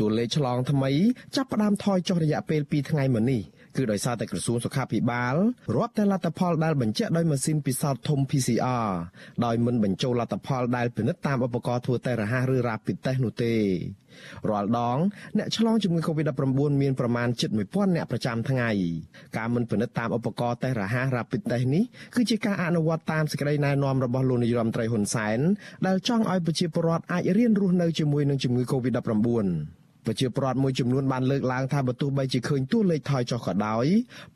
[0.01, 0.91] តួលេខឆ្លងថ្មី
[1.37, 3.43] ចាប់ផ្ដើមថយចុះរយៈពេល2ថ្ងៃមុននេះ
[3.77, 5.35] គឺដោយសារតែក្រសួងសុខាភិបាល
[5.75, 8.89] រាប់តែលទ្ធផលដែលបញ្ជាក់ដោយម៉ាស៊ីនពិសោធន៍ធំ PCR
[9.45, 13.55] ដោយមិនបញ្ចូលលទ្ធផលដែលពិនិត្យតាមឧបករណ៍ធ្វើតេស្តរហ័សឬ Rapid Test នោះទេ
[14.51, 14.99] រាល់ដង
[15.39, 18.71] អ្នកឆ្លងជំងឺ Covid-19 មានប្រមាណជិត1000អ្នកប្រចាំថ្ងៃ
[19.37, 21.85] ការមិនពិនិត្យតាមឧបករណ៍តេស្តរហ័ស Rapid Test នេះ
[22.15, 25.39] គឺជាការអនុវត្តតាមសេចក្តីណែនាំរបស់លោកនាយរដ្ឋមន្ត្រីហ៊ុនសែន
[25.87, 33.87] ដែលចង់ឲ្យប្រជាពលរដ្ឋអាចរៀនរស់នៅជាមួយនឹងជំងឺ Covid-19 ប្រជាពលរដ្ឋមួយចំនួនបានលើកឡើងថាបើទោះបីជាឃើញតួលេខថយចុះក៏ដោយ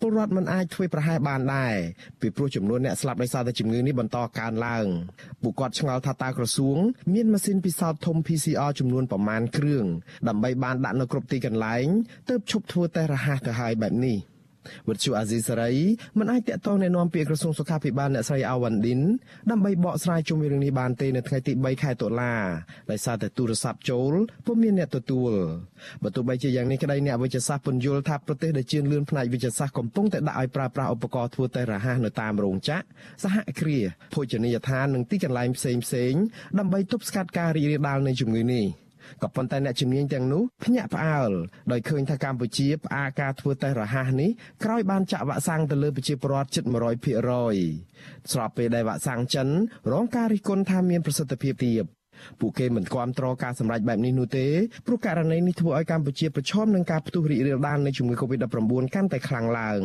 [0.00, 1.74] ពលរដ្ឋមិនអាចធ្វើប្រហែសបានដែរ
[2.20, 4.87] ពីព្រោះចំនួនអ្នកស្លាប់ដោយសារតែជំងឺនេះបន្តកើនឡើង
[5.42, 6.78] ពួកគាត់ឆ្ងល់ថាតើក្រសួង
[7.14, 9.85] មានម៉ាស៊ីនពិសោធន៍ធំ PCR ចំនួនប្រមាណគ្រឿង
[10.28, 11.87] ដើម្បីបានដាក់នៅគ្រប់ទីកន្លែង
[12.29, 14.19] ទើបឈប់ធ្វើតេស្តរហ័សទៅហើយបែបនេះ។
[14.88, 15.73] វិទ្យុអាស៊ីសេរី
[16.19, 19.00] មិនអាចតាក់ទងណែនាំពាក្យក្រសួងសុខាភិបាលអ្នកស្រីអាវ៉ាន់ឌិន
[19.50, 22.35] ដើម្បីបកស្រាយជុំវិញរឿងនេះបានទេនៅថ្ងៃទី3ខែតុលា
[22.90, 24.12] ដោយសារតែទូរស័ព្ទចូល
[24.46, 25.33] ពុំមានអ្នកទទួល
[26.02, 32.85] បើទោះបីជាយ៉ាងនេះក្តីអ្នកវិទ្យាសាស្ត្រពន្យល់ថាប្រទេសដែលជឿនលឿនផ្នែកវិទ្យាសាស្ត្រកំពុងតែដាក់ឲ្យប្រើប្រាស់ឧបករណ៍ធ្វើតេស្តរហ័សនៅតាមរោងចក្រ
[33.23, 35.73] សហគ្រាសភោជនីយដ្ឋាននិងទីកន្លែងផ្សេ
[36.10, 36.23] ងៗ
[36.58, 38.66] ដើម្បីទប់ស្កាត់ការរីករាលដាលនៃជំងឺនេះ។
[39.23, 41.31] ក៏ប៉ុន្តែអ្នកជំនាញទាំងនោះភ្ញាក់ផ្អើល
[41.73, 44.31] ដោយឃើញថាកម្ពុជាផ្អាកការធ្វើតេស្តរហ័សនេះ
[44.65, 46.65] ក្រោយបានចាក់វ៉ាក់សាំងទៅលើប្រជាពលរដ្ឋជិត
[47.29, 49.48] 100%ស្របពេលដែលវ៉ាក់សាំងចិន
[49.92, 51.85] រងការរិះគន់ថាមានប្រសិទ្ធភាពទាប
[52.40, 54.46] ពួកគេមិនគាំទ្រការសម្រេចបែបនេះនោះទេ
[54.87, 59.83] ព្រោះករណីនេះធ្វើឲ្យកម្ពុជាប្រឈមនឹងការផ្ទុះរីករាលដាលនៃជំងឺ Covid-19 កាន់តែខ្លាំងឡើង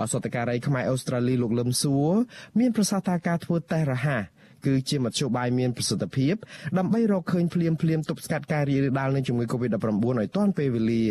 [0.00, 2.10] អសតការីខ្មែរអូស្ត្រាលីលោកលឹមសួរ
[2.58, 4.22] មានប្រសាសន៍ថាការធ្វើតេស្តរហ័ស
[4.66, 6.34] គឺជាមធ្យោបាយមានប្រសិទ្ធភាព
[6.78, 9.86] ដើម្បីរកឃើញភ្លាមភ្លាមទប់ស្កាត់ការរីករាលដាលនៃជំងឺ Covid-19
[10.18, 11.04] ឲ្យទាន់ពេលវេលា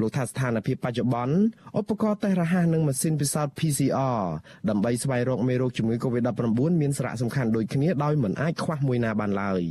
[0.00, 1.36] លោកថាស្ថានភាពបច្ចុប្បន្ន
[1.78, 4.22] ឧបករណ៍តេស្តរហ័សនិងម៉ាស៊ីនពិសោធន៍ PCR
[4.70, 9.62] ដើម្បីស្វែងរកមេរោគជំងឺ Covid-19 មានសារៈសំខាន់ដូចគ្នាដោយមិនអាចខ្វះមួយណាបានឡើយ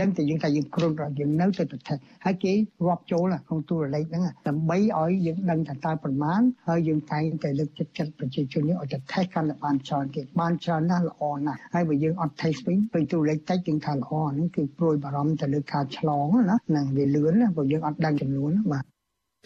[0.00, 2.52] ដឹងតែយើងថាយើងគ្រប់រយើងនៅទៅទៅហើយគេ
[2.86, 18.84] រាប់ចូលក្នុងទូរលេខហ្នឹងដើម្បីឲ្យយើងដឹងថាតើប្រមាណហើយយើងតែងតែលើកចិត្តចិត្តប្រជាជនយើងឲ្យទៅថេសកាន់តែបានច្រើនគេបានច្រើនណាស់ល្អណាស់ហើយបើយើងអត់ថេសវិញពេលទូរលេខតិចយើងថាល្អហ្នឹងគឺព្រួយបារម្ភទៅលើការឆ្លងណាហ្នឹងវាលឿនណាព្រោះយើងអត់ដឹងចំនួនបាទ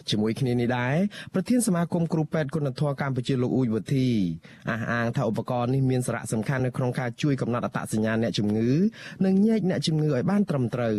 [0.09, 0.95] ជាមួយគ្នានេះដែរ
[1.33, 4.09] ប្រធានសមាគមគ្រូពេទ្យគុណធម៌កម្ពុជាលោកអ៊ូចវុធី
[4.69, 8.69] អះអាងថាឧបករណ៍នេះមានសារៈសំខាន់នៅក្នុងការជួយកំណត់អត្តសញ្ញាណអ្នកជំងឺ
[9.25, 10.97] និងញែកអ្នកជំងឺឲ្យបានត្រឹមត្រូវ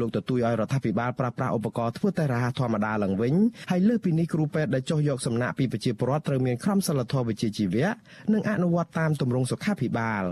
[0.00, 3.34] លោកទទូចឲ្យរដ្ឋាភិបាលប្រើប្រាស់ឧបករណ៍ធ្វើតេស្តរហ័សធម្មតាឡើងវិញ
[3.70, 7.88] ហើយលើសពីនេះគ្រូពេទ្យដែលចុះយកសំណាក់ពីប្រជាពលរដ្ឋត្រូវមានក្រមសីលធម៌វិជ្ជាជីវៈ
[8.32, 10.26] និងអនុវត្តតាមទម្រង់សុខាភិបាល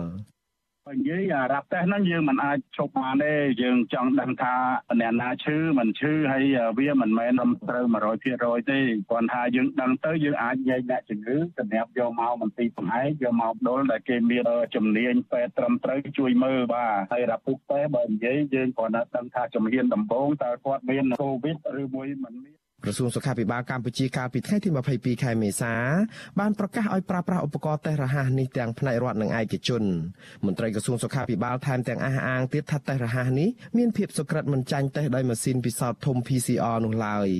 [0.89, 4.55] បើនិយាយអារ៉ាប់តេស្តហ្នឹងយើងមិនអាចឈប់បានទេយើងចង់ដឹងថា
[5.01, 6.45] អ្នកណាឈឺមិនឈឺហើយ
[6.79, 7.85] វាមិនមែនត្រឹមត្រូវ
[8.29, 8.79] 100%ទេ
[9.11, 14.43] គ្រាន់ថាយើងដឹងទៅយើងអាចញែកអ្នកជំងឺសម្រាប់យកមកមន្ទីរបង្អែកយកមកដុលដែលគេមាន
[14.75, 25.75] ជំនាញពេទ្យត្រឹមត្រូវជួយមើលបាទហើយរ៉ាពុកតេស្តបើនិយាយយើងគ្រាន់តែដឹងថាជំនាញដំបូងតើគាត់មានកូវីដឬមួយមិនមាន ក្រសួងសុខាភិបាលកម្ពុជាកាលពីថ្ងៃទី22ខែមេសា
[26.41, 29.83] បានប្រកាសឲ្យប្រើប្រាស់ឧបករណ៍តេស្តរហ័សនេះទាំងផ្នែករដ្ឋនិងឯកជន
[30.47, 37.31] មន្ត្រីក្រសួងសុខាភិបាលថែមទាំងអះអាងទៀតថាតេស្តរហ័សនេះមានភាពសុក្រិតមិនចាញ់តេស្តដោយម៉ាស៊ីនពិសោធន៍ធំ PCR នោះឡើយ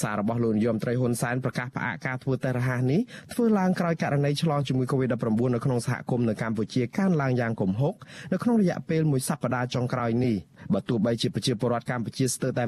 [0.00, 3.00] សាររបស់លោកនាយរដ្ឋមន្ត្រីហ៊ុនសែនប្រកាសផ្អាកការធ្វើតេស្តរហ័សនេះ
[3.32, 5.14] ធ្វើឡើងក្រោយករណីឆ្លងជំងឺ Covid-19
[5.54, 7.94] នៅក្នុងសហគមន៍នៅកម្ពុជាកើនឡើងយ៉ាងគំហុក
[8.32, 10.36] នៅក្នុងរយៈពេលមួយសប្តាហ៍ចុងក្រោយនេះ
[10.74, 12.64] បើទោះបីជាប្រជាពលរដ្ឋកម្ពុជាស្ទើរតែ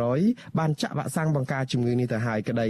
[0.00, 2.68] 100%បានចាក់វ៉ាក់សាំងបង្ការជំងឺនេះទៅហើយក្តី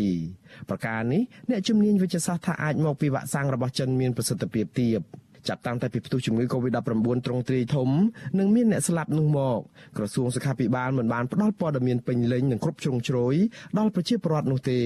[0.69, 5.01] ប្រការនេះអ្នកជំនាញវិទ្យាសាស្ត្រថាអាចមកពីវ៉ាក់សាំងរបស់ចិនមានប្រសិទ្ធភាពទាប
[5.49, 7.89] ចាប់តាំងតែពីផ្ទុះជំងឺ Covid-19 ទ្រង់ទ្រាយធំ
[8.39, 9.59] និងមានអ្នកស្លាប់នោះមក
[9.97, 13.35] ក្រសួងសុខាភិបាលមិនបានផ្ដល់ព័ត៌មានពេញលេញនិងគ្រប់ជ្រុងជ្រោយ
[13.79, 14.81] ដល់ប្រជាពលរដ្ឋនោះទេ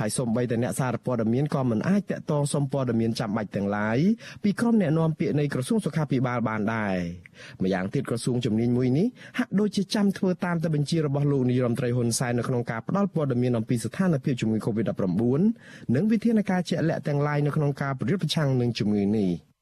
[0.00, 3.98] ហើយសូម្បីតែអ្នកសារព័ត៌មានក៏មិនអាចតាក់ទងសុំព័ត៌មានចាំបាច់ទាំងឡាយ
[4.42, 6.96] ពីក្រុមអ្នកណែនាំពាក្យនៃក្រសួងសុខាភិបាលបានដែរ
[7.62, 9.06] ម្យ៉ាងទៀតក្រសួងជំនាញមួយនេះ
[9.38, 15.40] ហាក់ដូចជាចាំធ្វើតាមតែបញ្ជារបស់លោកនាយរដ្ឋមន្ត្រីហ៊ុនសែននៅក្នុងការផ្ដល់ព័ត៌មានអំពីស្ថានភាពជំងឺ Covid-19
[15.94, 19.53] និងវិធានការជាក់លាក់ទាំងឡាយនៅក្នុងការប្រយុទ្ធប្រឆាំងនឹងជំងឺនេះ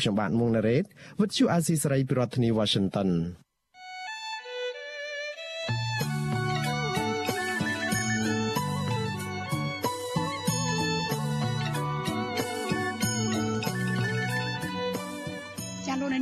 [0.00, 0.84] ខ្ញុំបាទមុងណារ៉េត
[1.18, 3.10] With you Azizi Saray ពីរដ្ឋធានី Washington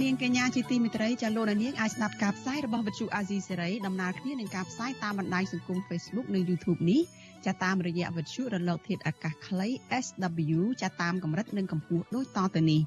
[0.04, 7.00] នាងកញ្ញាជាទីមេត្រីចាលោកនាងអាចស្ដាប់ការផ្សាយរបស់វិទ្យុអាស៊ីសេរីដំណើរគ្នានឹងការផ្សាយតាមបណ្ដាញសង្គម Facebook និង YouTube នេះ
[7.46, 9.68] ចាតាមរយៈវិទ្យុរលកធាតុអាកាសខ្លី
[10.04, 12.80] SW ចាតាមកម្រិតនិងកម្ពស់ដូចតទៅនេះ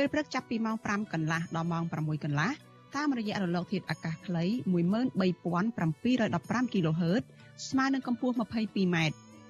[0.02, 2.50] េលព្រឹកចាប់ពីម៉ោង5កន្លះដល់ម៉ោង6កន្លះ
[2.96, 4.44] តាមរយៈរលកធាតុអាកាសខ្លី
[5.32, 7.22] 13715 kHz
[7.68, 8.96] ស្មើនឹងកម្ពស់ 22m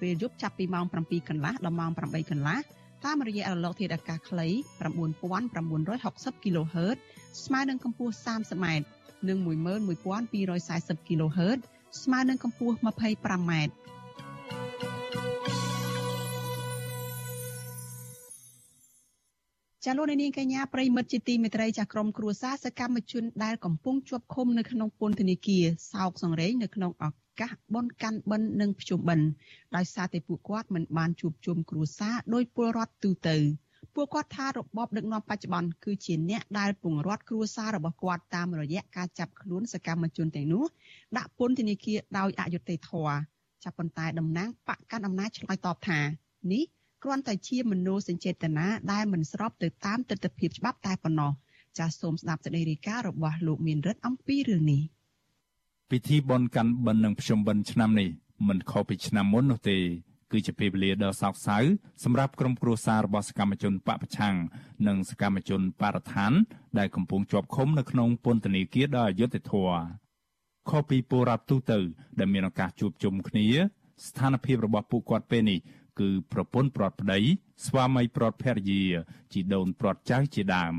[0.01, 2.59] ពេលយប់ចាប់ពីម៉ោង7កន្លះដល់ម៉ោង8កន្លះ
[3.05, 4.47] តាមរយៈរលកធាតុអាកាសខ្លី
[5.45, 6.97] 9960 kHz
[7.43, 8.65] ស្មើនឹងកម្ពស់ 30m
[9.27, 11.59] និង11240 kHz
[12.03, 13.51] ស្មើនឹងកម្ពស់ 25m
[19.85, 25.63] ចាលោកនាងកញ្ញាប្រិមិត្តជាទីមេត្រីចាស់ក្រុមគ្រួសារសកម្មជនដែលកំពុងជាប់ឃុំនៅក្នុងពន្ធនាគារ
[25.93, 27.05] សោកសង្រេងនៅក្នុងអ
[27.39, 29.27] កាសបនកាន់បិណ្ឌនិងភ្ជុំបិណ្ឌ
[29.75, 33.37] ដោយសារតែពួកគាត់មិនបានជួបជុំគ្រួសារដោយពលរដ្ឋទូទៅ
[33.95, 40.65] ពួកគាត់ថារបបដឹកនាំបច្ចុប្បន្នគឺជាអ្នកដែលពង្រត់គ្រួសាររបស់គាត់តាមរយៈការចាប់ខ្លួនសកម្មជនទាំងនោះ
[41.17, 43.17] ដាក់ពន្ធនាគារដោយអយុត្តិធម៌
[43.63, 45.99] ចាប់ប៉ុន្តែតំណាងបកកាន់អំណាចឆ្លើយតបថា
[46.53, 46.63] នេះ
[47.03, 51.31] គ្រាន់តែជាមនោសញ្ចេតនាដែលមិនស្របទៅតាមទស្សនវិជ្ជាច្បាប់តែប៉ុណ្ណោះ
[51.77, 54.81] ចាសសូមស្ដាប់សេចក្តីរាយការណ៍របស់លោកមានរិទ្ធអំពីរឿងនេះ
[55.91, 58.09] ពិធីបុណ្យកាន់បិណ្ឌនិងភ្ជុំបិណ្ឌឆ្នាំនេះ
[58.47, 59.77] មិនខុសពីឆ្នាំមុននោះទេ
[60.31, 61.57] គឺជាពេលវេលាដ៏សោកសៅ
[62.03, 64.35] សម្រាប់ក្រុមគ្រួសាររបស់សកម្មជនបពប្រឆាំង
[64.87, 66.33] និងសកម្មជនបរិស្ថាន
[66.79, 69.81] ដែលកំពុងជាប់ឃុំនៅក្នុងពន្ធនាគារដ៏អយុត្តិធម៌
[70.69, 71.79] ខុសពីពលរដ្ឋទូទៅ
[72.19, 73.47] ដែលមានឱកាសជួបជុំគ្នា
[74.07, 75.59] ស្ថានភាពរបស់ពួកគាត់ពេលនេះ
[75.99, 77.19] គឺប្រពន្ធព្រាត់ប្តី
[77.65, 78.83] ស្វាមីព្រាត់ភរិយា
[79.33, 80.75] ជីដូនព្រាត់ចៅជាដើម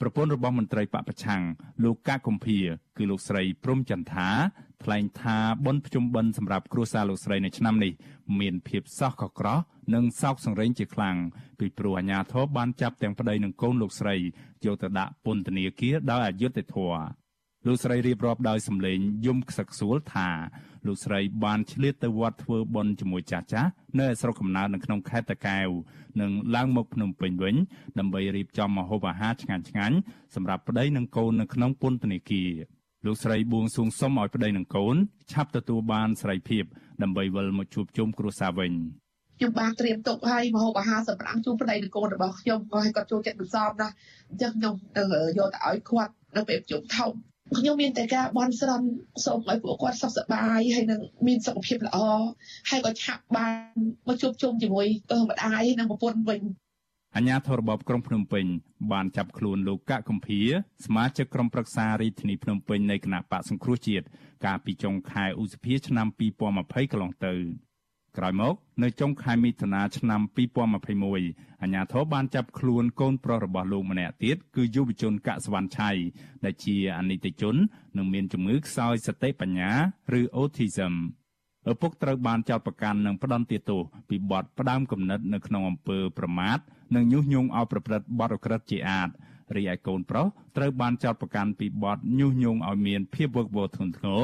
[0.00, 1.42] ប្រពន្ធរបស់មន្ត្រីបពប្រឆាំង
[1.84, 2.58] លោកកាកុម្ភា
[2.96, 4.28] គឺលោកស្រីព្រំចន្ទថា
[4.84, 7.92] ថ្លែងថាបុណ្យភ្ជុំបិណ្ឌសម្រាប់គ្រួសារលោកស្រីនៅឆ្នាំនេះ
[8.40, 9.58] មានភាពសោះកក្រោះ
[9.94, 11.16] និងសោកសង្រេងជាខ្លាំង
[11.58, 14.16] ពីព្រោះអាញាធរបានចាប់ទាំងប្តីនិងកូនលោកស្រី
[14.64, 17.00] យកទៅដាក់ពន្ធនាគារដោយអយុត្តិធម៌
[17.66, 20.28] លោកស្រីរៀបរាប់ដោយសម្លេងយំខ្សឹកខ្សួលថា
[20.86, 25.68] លោកស្រីបានឆ្លៀតទៅវត្តធ្វើបុណ្យជាមួយចាស់ចាស់នៅស្រុកកំណើតនៅក្នុងខេត្តតាកែវ
[26.20, 27.56] និងឡើងមកភ្នំពេញវិញ
[27.98, 29.96] ដើម្បីរៀបចំម្ហូបអាហារឆ្ងាញ់ឆ្ងាញ់
[30.34, 32.50] សម្រាប់ប្តីនិងកូននៅក្នុងពន្ធនាគារ
[33.06, 34.96] លោកស្រីបួងសួងសុំឲ្យប្តីនិងកូន
[35.32, 36.64] ឆាប់ទទួលបានសេរីភាព
[37.02, 38.72] ដើម្បីវិលមកជួបជុំគ្រួសារវិញ
[39.38, 43.88] ខ្ញុំបានត្រៀមទុកឲ្យម្ហូបអាហារសម្រាប់ជូនប្តីនិងកូនរបស់ខ្ញុំក៏ឲ្យគាត់ចូលចិត្តបន្សំណា
[44.30, 45.04] អញ្ចឹងខ្ញុំទៅ
[45.38, 47.12] យកទៅឲ្យគាត់នៅពេលប្រជុំធំ
[47.56, 48.86] ខ្ញុំមានតែការបន់ស្រន់
[49.24, 51.98] សូមឲ្យពួកគាត់សុខសប្បាយហើយនឹងមានសុខភាពល្អ
[52.70, 53.76] ហើយក៏ឆាប់បាន
[54.08, 54.86] មកជួបជុំជាមួយ
[55.28, 56.42] ម្ដាយនិងប្រពន្ធវិញ
[57.16, 58.46] អញ្ញាធររបបក្រុងភ្នំពេញ
[58.92, 60.40] បានចាប់ខ្លួនលោកកកកំភៀ
[60.86, 64.06] សមាជិកក្រុមប្រឹក្សារាជធានីភ្នំពេញនៃគណៈបកសង្គ្រោះជាតិ
[64.44, 66.06] កាលពីចុងខែឧសភាឆ្នាំ
[66.50, 67.34] 2020កន្លងទៅ
[68.16, 70.20] ក្រោយមកនៅចុងខែមិថុនាឆ្នាំ
[70.86, 75.90] 2021អាជ្ញាធរបានចាប់ខ្លួនកូនប្រុសរបស់លោកម្នាក់ទៀតគឺយុវជនកសវណ្ណឆៃ
[76.44, 77.54] ដែលជាអនិច្ចជន
[77.96, 79.70] និងមានជំងឺខ្សោយសតិបញ្ញា
[80.18, 80.94] ឬ Autism
[81.70, 86.58] ឪពុកត្រូវបានចោទប្រកាន់និងផ្ដន្ទាទោសពីបទផ្ដាំគំនិតនៅក្នុងអំពើប្រមាថ
[86.94, 89.08] និងញុះញង់ឲ្យប្រព្រឹត្តបទឧក្រិដ្ឋជាអាត
[89.56, 90.26] រីឯកូនប្រុស
[90.56, 94.22] ត្រូវបានចោទប្រកាន់ពីបទញុះញង់ឲ្យមានភាពវឹកវរធ្ងន់ធ្ងរ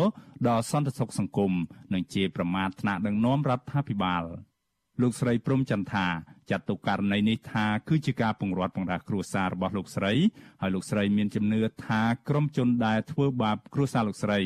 [0.48, 1.52] ដល់សន្តិសុខសង្គម
[1.92, 4.24] និងជាប្រមាថថ្នាក់ដឹកនាំរដ្ឋាភិបាល
[5.02, 6.06] លោកស្រីព្រំចន្ទថា
[6.50, 10.12] ចាត់ទុកករណីនេះថាគឺជាការពង្រត់បង្រាស់គ្រួសាររបស់លោកស្រី
[10.60, 14.40] ហើយលោកស្រីមានជំនឿថាក្រុមជនដែលធ្វើបាបគ្រួសារលោកស្រី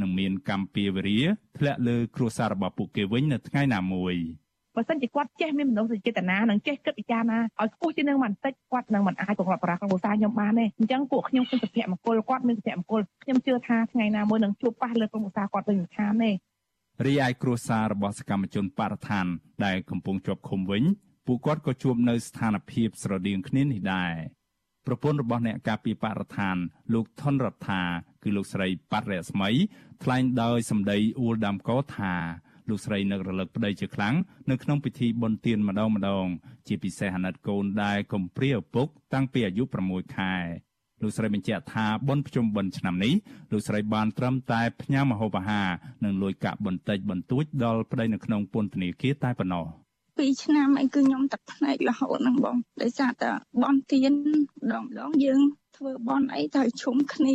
[0.00, 1.20] នឹងមានកម្មពៀវរា
[1.58, 4.16] ធ្លាក់លើគ្រួសាររបស់ពួកគេវិញនៅថ្ងៃណាមួយ។
[4.76, 16.30] បើសិនជាគាត់ចេះមានមនោសញ្ចេតនានិងចេះគិតពិចារណាឲ្យខ្ពស់ជាងនឹងបន្តិចគាត់នឹងមិនអាចបង្រត់ប្រាស់ក្នុងឧស្សាហ៍ខ្ញុំបានទេអញ្ចឹងពួកខ្ញុំគឺសុភមង្គលគាត់មានសុភមង្គលខ្ញុំជឿថាថ្ងៃណាមួយនឹងជួបប៉ះលើក្នុងឧស្សាហ៍គាត់វិញមិនខានទេ
[17.06, 19.26] រីឯគ្រួសាររបស់សកម្មជនបរិស្ថាន
[19.64, 20.82] ដែលកំពុងជាប់ឃុំវិញ
[21.26, 24.14] ពួកគាត់ក៏ជួបនៅស្ថានភាពស្រដៀងគ្នានេះដែរ
[24.86, 26.56] ប្រពន្ធរបស់អ្នកការពីបរិស្ថាន
[26.94, 27.82] លោកថនរដ្ឋា
[28.22, 29.50] គឺលោកស្រីប៉ាត់រស្មី
[30.02, 32.14] ថ្លែងដោយសម្ដីអួលដាំកោថា
[32.70, 34.14] លោកស្រីនឹករលឹកប្តីជាខ្លាំង
[34.50, 36.26] នៅក្នុងពិធីបុណ្យទានម្ដងម្ដង
[36.66, 40.34] ជាពិសេសអាណិតកូនដែលកំព្រាឪពុកតាំងពីអាយុ6ខែ
[41.02, 43.14] លោកស្រីបញ្ជាក់ថាបុណ្យភ្ជុំបិណ្ឌឆ្នាំនេះ
[43.52, 45.68] លោកស្រីបានត្រឹមតែផ្ញើម្ហូបអាហារ
[46.04, 49.66] និងលួយកាក់បន្តិចបន្តួចដល់ប្តីនៅក្នុងពន្ធនាគារតែប៉ុណ្ណោះ
[50.18, 53.30] 2ឆ្នាំអីគឺខ្ញុំទឹកភ្នែករហូតហ្នឹងបងដោយសារតែ
[53.62, 55.40] បន់ទៀនម្ដងម្ដងយើង
[55.76, 57.34] ធ្វើបន់អីត្រូវជុំគ្នា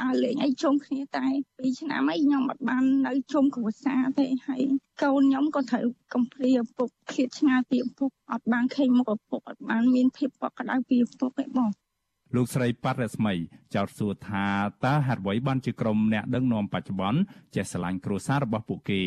[0.00, 4.62] ដើរលេងអីជុំគ្នាតែ2ឆ្នាំអីខ្ញុំអត់បាននៅជុំគ្រួសារទេហើយ
[5.02, 11.70] កូនខ្ញុំក៏ត្រូវកំព្រាឪពុកឃ្លាតឆ្ងាយពីឪពុកអត់បានឃើញមុខឪពុកអត់បានមានភាពកក់ក្ដៅពីឪពុកទេបង
[12.36, 13.34] លោកស្រីប៉ាត់រស្មី
[13.74, 14.46] ចោទសួរថា
[14.84, 17.20] តើហេតុអ្វីបានជាក្រុមអ្នកដឹកនាំបច្ចុប្បន្ន
[17.54, 19.00] ចេះស្រឡាញ់គ្រួសាររបស់ពួកគេ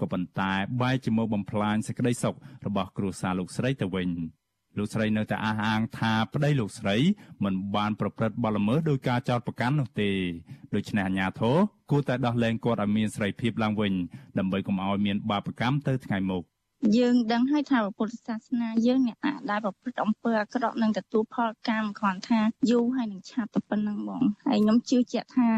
[0.00, 2.34] ក៏ប៉ុន្តែបែរជាមកបំផ្លាញសេចក្តីសុខ
[2.66, 4.08] របស់គ្រួសារលោកស្រីទៅវិញ
[4.78, 6.96] លោកស្រីនៅតែអះអាងថាប្តីលោកស្រី
[7.44, 10.10] មិនបានប្រព្រឹត្តបទល្មើសដោយការចោទប្រកាន់នោះទេ
[10.74, 11.56] ដូច្នេះអាជ្ញាធរ
[11.90, 13.92] គួរតែដោះលែងគាត់ឲ្យមានសេរីភាពឡើងវិញ
[14.38, 16.42] ដើម្បីកុំឲ្យមានបាបកម្មទៅថ្ងៃមុខ
[16.96, 25.48] យើងដឹងហើយថាពុទ្ធសាសនាយើងអ្នកណាដែលប្រព្រឹត្តអំពើអាក្រក់នឹងទទួលផលកម្មគ្រាន់ថាយូរហើយនឹងឆាប់តែប៉ុណ្្នឹងបងហើយខ្ញុំជឿជាក់ថា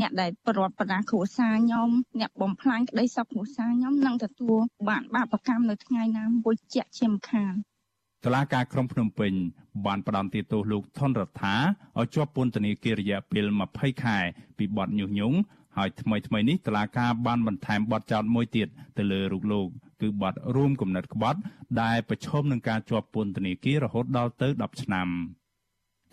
[0.00, 1.88] អ្នកដែលប្រវត្តិបដាគ្រួសារខ្ញុំ
[2.20, 4.58] អ្នកបំផ្លាញក្តីសុខគ្រួសារខ្ញុំនឹងទទួល
[4.88, 7.54] បានបាបកម្មនៅថ្ងៃណាមួយជាក់ជាមិនខាន
[8.24, 9.32] តុលាការក្រុងភ្នំពេញ
[9.86, 11.54] បានផ្តន្ទាទោសលោកថនរដ្ឋា
[11.98, 14.18] ឲ្យជាប់ពន្ធនាគាររយៈពេល20ខែ
[14.58, 15.36] ពីបទញុះញង់
[15.76, 18.68] ហើយថ្មីថ្មីនេះតុលាការបានបន្ថែមបទចោទមួយទៀត
[18.98, 19.66] ទៅលើរូបលោក
[20.00, 21.40] គឺបទរួមគំនិតក្បត់
[21.82, 25.08] ដែលប្រឈមនឹងការជាប់ពន្ធនាគាររហូតដល់ទៅ10ឆ្នាំ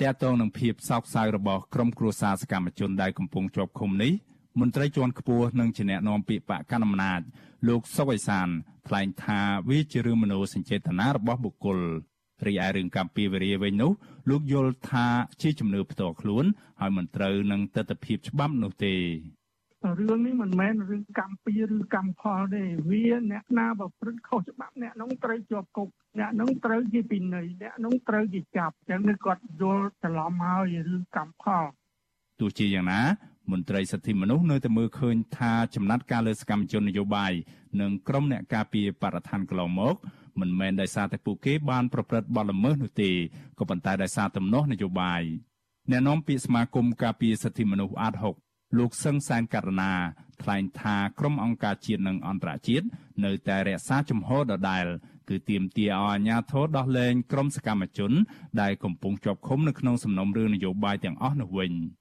[0.01, 4.11] តកតងនឹងភាពសោកសៅរបស់ក្រុមគ្រួសារសកម្មជនដែលកំពុងជាប់ឃុំនេះ
[4.59, 7.21] មន្ត្រីជាន់ខ្ពស់និងជាអ្នកនាំពាក្យបកកណ្ដាលអំណាច
[7.67, 8.47] លោកសុកអេសាន
[8.87, 9.39] ថ្លែងថា
[9.69, 11.79] វាជារឿងមនោសញ្ចេតនារបស់បុគ្គល
[12.47, 13.91] រីឯរឿងកម្ពុជាវេរាវិញនោះ
[14.29, 15.05] លោកយល់ថា
[15.41, 16.45] ជាជំនឿផ្ទាល់ខ្លួន
[16.79, 18.95] ហើយមិនត្រូវនឹងទស្សនវិជ្ជាច្បាប់នោះទេ
[19.99, 25.89] រឿងនេះមិនមែនរឿងកម្មពីឬកម្មផលទេវាអ្នកណាប្រព្រឹត្តខុសច្បាប់អ្នកនោះត្រូវជាប់គុក
[26.19, 31.65] អ្នកនោះត្រូវជាពិន័យអ្នកនោះត្រូវជាចាប់ចឹងគាត់យល់ច្រឡំហើយរឿងកម្មផល
[32.39, 33.01] ទោះជាយ៉ាងណា
[33.51, 37.33] មន្ត្រីសិទ្ធិមនុស្សនៅតែមើលឃើញថាចំណាត់ការលើសកម្មជននយោបាយ
[37.81, 39.95] និងក្រុមអ្នកការពារបរិស្ថានកន្លងមក
[40.39, 43.11] មិនមែនដោយសារតែពួកគេបានប្រព្រឹត្តបទល្មើសនោះទេ
[43.59, 45.21] ក៏ប៉ុន្តែដោយសារទំនាស់នយោបាយ
[45.91, 48.13] អ្នកនាំពាក្យសមាគមការពារសិទ្ធិមនុស្សអាត
[48.45, 49.93] 6លោកសឹងសែនករណា
[50.41, 52.85] ថ្លែងថាក្រុមអង្គការជាតិនិងអន្តរជាតិ
[53.25, 54.85] នៅតែរក្សាជំហរដដែល
[55.29, 58.11] គឺទាមទារឲ្យអាជ្ញាធរដោះលែងក្រុមសកម្មជន
[58.61, 61.73] ដែលកំពុងជាប់ឃុំនៅក្នុងសំណុំរឿងនយោបាយទាំងអស់នោះវិញ។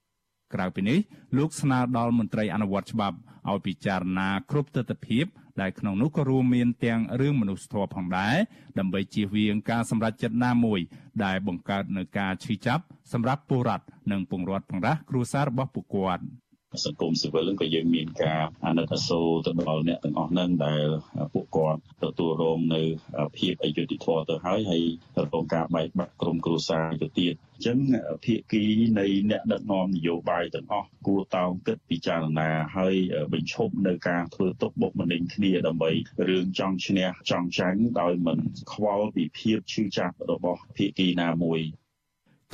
[0.55, 0.99] ក្រៅពីនេះ
[1.37, 3.17] លោកស្នើដល់មន្ត្រីអនុវត្តច្បាប់
[3.49, 5.21] ឲ្យពិចារណាគ្រប់ទស្សនវិជ្ជា
[5.61, 8.37] ដែលក្នុងនោះក៏រួមមានទាំងរឿងមនុស្សធម៌ផងដែរ
[8.79, 10.81] ដើម្បីជៀសវាងការសម្រេចចិត្តណាមួយ
[11.25, 12.83] ដែលបង្កើតនូវការឈឺចាប់
[13.13, 16.25] សម្រាប់ពលរដ្ឋនិងពង្រត់បង្រាស់គ្រួសាររបស់ពួកគាត់
[16.85, 20.87] សង្គមស៊ីវិលក៏យើងមានការអាណិតអាសូរទៅដល់អ្នកទាំងអស់ហ្នឹងដែល
[21.33, 22.83] ពួកគាត់ទទួលរងនៅ
[23.39, 24.85] ភាពអយុត្តិធម៌ទៅហើយហើយ
[25.35, 27.79] រងការបែកបាក់ក្រុមគ្រួសារទៅទៀតអញ្ចឹង
[28.25, 28.65] ភាគី
[28.99, 32.95] នៃអ្នកដឹកនាំនយោបាយទាំងអស់គួរតោងគិតពិចារណាហើយ
[33.33, 35.91] បញ្ឈប់នៅការធ្វើទុកបុកម្នេញគ្នាដើម្បី
[36.29, 38.39] រឿងចង់ឈ្នះចង់ចាញ់ដោយមិន
[38.73, 41.61] ខ្វល់ពីភាពឈឺចាប់របស់ភាគីណាមួយ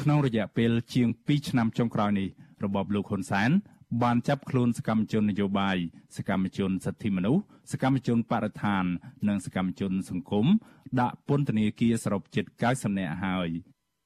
[0.02, 2.28] ក្នុងរយៈពេលជាង2ឆ្នាំចុងក្រោយនេះ
[2.64, 3.50] របបលោកហ៊ុនសែន
[4.02, 5.76] បានចាប់ខ្លួនសកម្មជននយោបាយ
[6.16, 8.84] សកម្មជនសិទ្ធិមនុស្សសកម្មជនបរិស្ថាន
[9.28, 10.46] និងសកម្មជនសង្គម
[11.00, 13.48] ដាក់ពន្ធនាគារសរុបជិត90នាក់ហើយ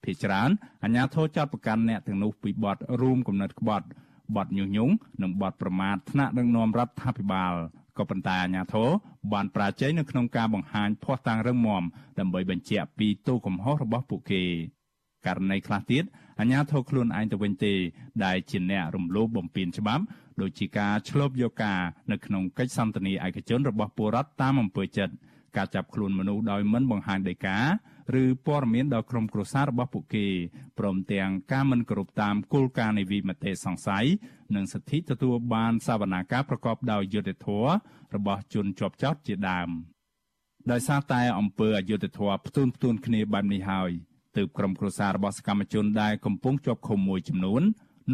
[0.04, 0.50] ភាគច្រើន
[0.82, 3.86] អាជ្ញាធរចាត់ប្រកាន់អ្នកទាំងនោះពីបទរួមគំនិតក្បត់
[4.36, 7.54] បទញុះញង់និងបទប្រមាថថ្នាក់ដឹកនាំរដ្ឋាភិបាល
[7.98, 8.88] ក៏ប៉ុន្តែអាជ្ញាធរ
[9.32, 11.82] បានប្រាជ័យនៅក្នុងការបង្ហាញភ័ស្តុតាងរឹងមាំ
[12.18, 14.44] ដើម្បីបញ្ជាក់ពីទោសកំហុសរបស់ពួកគេ
[15.28, 16.04] ករណីខ្លះទៀត
[16.40, 17.74] អាជ្ញាធរខ្លួនឯងទៅវិញទេ
[18.24, 20.04] ដែលជាអ្នករំលោភបំពានច្បាប់
[20.40, 21.80] ដូចជាការឆ្លប់យកការ
[22.12, 25.14] នៅក្នុងកិច្ចសន្ទនាឯកជនរបស់ពលរដ្ឋតាមអំពើចិត្ត
[25.56, 27.58] ការចាប់ខ្លួនមនុស្សដោយមិនបង្ហាញដីកា
[28.20, 30.26] ឬព័ត៌មានដល់ក្រុមគ្រួសាររបស់ពួកគេ
[30.78, 34.06] ព្រមទាំងការមិនគោរពតាមគោលការណ៍នៃវិមតិសង្ស័យ
[34.54, 37.70] និងសិទ្ធិទទួលបានសវនាការប្រកបដោយយុត្តិធម៌
[38.14, 39.70] របស់ជនជាប់ចោតជាដើម
[40.70, 43.90] ដោយសារតែអំពើអយុត្តិធម៌ផ្ទួនផ្ទួនគ្នាបែបនេះហើយ
[44.36, 47.62] ទើបក្រុមគ្រួសាររបស់សកម្មជនដែលកំពុងជាប់ឃុំមួយចំនួន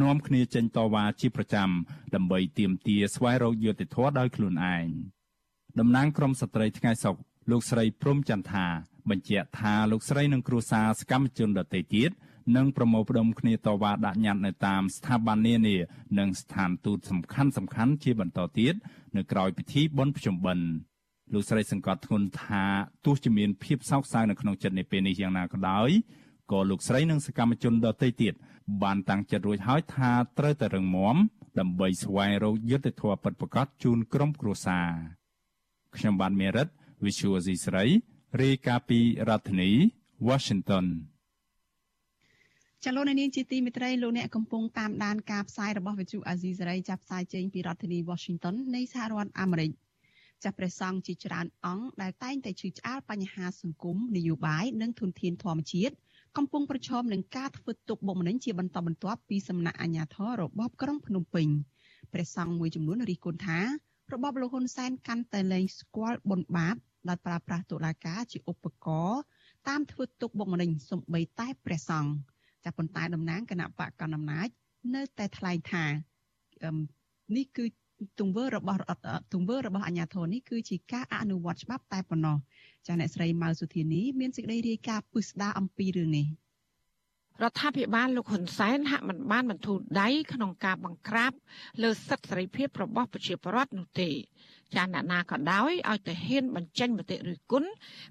[0.02, 1.68] នាំគ្នាចេញតវ៉ាជាប្រចាំ
[2.14, 4.86] ដើម្បីទាមទារស្វែងរកយុត្តិធម៌ដោយខ្លួនឯង
[5.78, 7.16] តំណាងក្រុមស្ត្រីថ្ងៃសុក
[7.50, 8.66] លោកស្រីព្រំចន្ទថា
[9.10, 12.10] បញ្ជាក់ថាលោកស្រីនិងគ្រួសារសកម្មជនដទៃទៀត
[12.56, 15.76] នឹងប្រមូលផ្ដុំគ្នាតវ៉ាដាក់ញត្តិនៅតាមស្ថាប័ននានា
[16.18, 18.74] និងស្ថានទូតសំខាន់សំខាន់ជាបន្តទៀត
[19.16, 20.66] នៅក្រៅពិធីបុណ្យភ្ជុំបិណ្ឌ
[21.32, 22.64] លោកស្រីសង្កត់ធ្ងន់ថា
[23.04, 25.90] ទោះជាមានភាពសោកសៅនៅក្នុងចិត្តនៃពេលនេះយ៉ាងណាក៏ដោយ
[26.52, 28.34] ក៏លោកស្រីនិងសកម្មជនដទៃទៀត
[28.82, 31.16] បានតាំងចិត្តរួចហើយថាត្រូវតែរឹងមាំ
[31.58, 34.88] ដើម្បីស្វែងរកយុត្តិធម៌ពិតប្រាកដជូនក្រុមគ្រួសារ
[35.96, 36.68] ខ្ញុំបានមេរិត
[37.04, 37.84] Visual C ស្រី
[38.42, 39.70] រាយការណ៍ពីរដ្ឋធានី
[40.28, 40.86] Washington
[42.84, 49.70] ចលនានាងជាទីមេត្រីលោកអ្នកកំពុងតាមដានការផ្សាយរបស់វិទ្យុអាស៊ីសេរីចាប់ផ្សាយចេញពីរដ្ឋធានី Washington នៃសហរដ្ឋអាមេរិក
[50.44, 55.94] ចាស់ព្រះសង្ឃជាច្រើនអង្គដែលតែងតែឈឺឆ្អាលបញ្ហាសង្គមនយោបាយនិងធនធានធម្មជាតិ
[56.36, 61.48] កំពុងប្រឈមនឹងការធ្វើទុកបុកម្នេញជាបន្តបន្ទាប់ពីសំណាក់អាជ្ញាធររបបក្រុងភ្នំពេញ
[62.12, 63.60] ព្រះសង្ឃមួយចំនួនរិះគន់ថា
[64.12, 66.76] របបលោកហ៊ុនសែនកាន់តែលែងស្គាល់បុណ្យបាប
[67.08, 69.20] ដោយប្រើប្រាស់តុលាការជាឧបករណ៍
[69.68, 72.12] តាមធ្វើទុកបុកម្នេញសំបីតែព្រះសង្ឃ
[72.64, 74.48] ចាប៉ុន្តែតំណាងគណៈបកកណ្ដាលអំណាច
[74.94, 75.84] នៅតែថ្លែងថា
[77.36, 77.64] នេះគឺ
[78.20, 78.78] ទង្វើរបស់
[79.34, 82.36] ទង្វើរបស់អាជ្ញាធរនេះគឺជាការអនុវត្តច្បាប់តែប៉ុណ្ណោះ
[82.86, 86.26] ចាអ្នកស្រីម៉ៅសុធានីមានសេចក្តីរាយការណ៍ពិស្ដារអំពីរឿងនេះ
[87.42, 91.32] រដ្ឋាភិបាលលោកហ៊ុនសែនហាក់មិនបានបន្ធូរដៃក្នុងការបង្ក្រាប
[91.82, 94.10] លើសិទ្ធិសេរីភាពរបស់ប្រជាពលរដ្ឋនោះទេ
[94.74, 97.64] ចាអ្នកណាក៏ដោយឲ្យតែហ៊ានបញ្ចេញមតិឬគុណ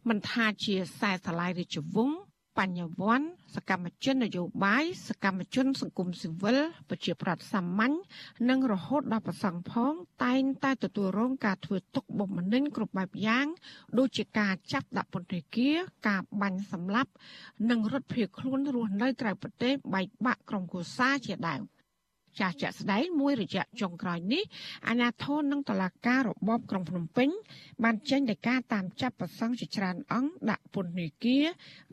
[0.10, 2.20] មិនថាជាខ្សែស្រឡាយរាជវង្ស
[2.58, 6.58] បញ្ញវន្តសកម្មជននយោបាយសកម្មជន សង្គមស៊ីវិល
[6.90, 7.94] ប្រជាប្រដ្ឋសាមញ្ញ
[8.50, 9.94] និងរហូតដល់ប្រសង់ផង
[10.24, 13.48] តែងតែទទួលរងការធ្វើទុកបុកម្នេញគ្រប់បែបយ៉ាង
[13.98, 15.78] ដូចជាការចាប់ដាក់ពន្ធនាគារ
[16.08, 17.12] ការបាញ់សម្លាប់
[17.70, 21.64] និងរត់ភៀសខ្លួនរស់នៅក្រៅប្រទេសបែកបាក់ក្រុមគូសាជាដើម
[22.40, 24.44] ចាស់ជាក់ស្ដែងមួយរយៈចុងក្រោយនេះ
[24.88, 27.30] អាជ្ញាធរនិងតុលាការរបបក្រុងភ្នំពេញ
[27.84, 31.46] បានចេញដីកាតាមចាប់ប្រសង់ជាច្រើនអង្គដាក់ពន្ធនាគារ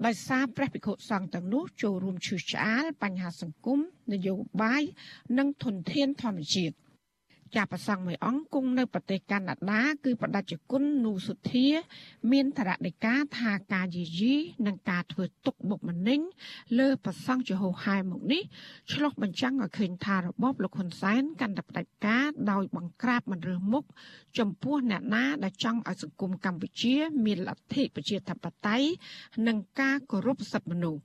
[0.05, 3.79] ដោយសារព្រះភិក្ខុសង្ឃទាំងនោះចូលរួមឈឺឆ្អាលបញ្ហាសង្គម
[4.13, 4.83] នយោបាយ
[5.39, 6.75] និងធនធានធម្មជាតិ។
[7.57, 11.69] ចាប្រសង់មួយអង្គគង់នៅប្រទេសកាណាដា គឺបដិជគុណនូសុធា
[12.33, 14.35] មានធរណីកាថាការយីយី
[14.67, 16.21] និងការធ្វើទុកបុកម្នេញ
[16.79, 18.43] លើប្រសង់ជាហោហែមកនេះ
[18.93, 23.85] ឆ្លុះបញ្ចាំងឲ្យឃើញថារបបលោកហ៊ុនសែនកាន់តែផ្ដាច់ការដោយបង្ក្រាបមិនរើសមុខ
[24.39, 26.95] ចំពោះអ្នកណាដែលចង់ឲ្យសង្គមកម្ពុជា
[27.25, 28.89] មានលទ្ធិប្រជាធិបតេយ្យ
[29.47, 31.03] និងការគោរពសិទ្ធិមនុស្ស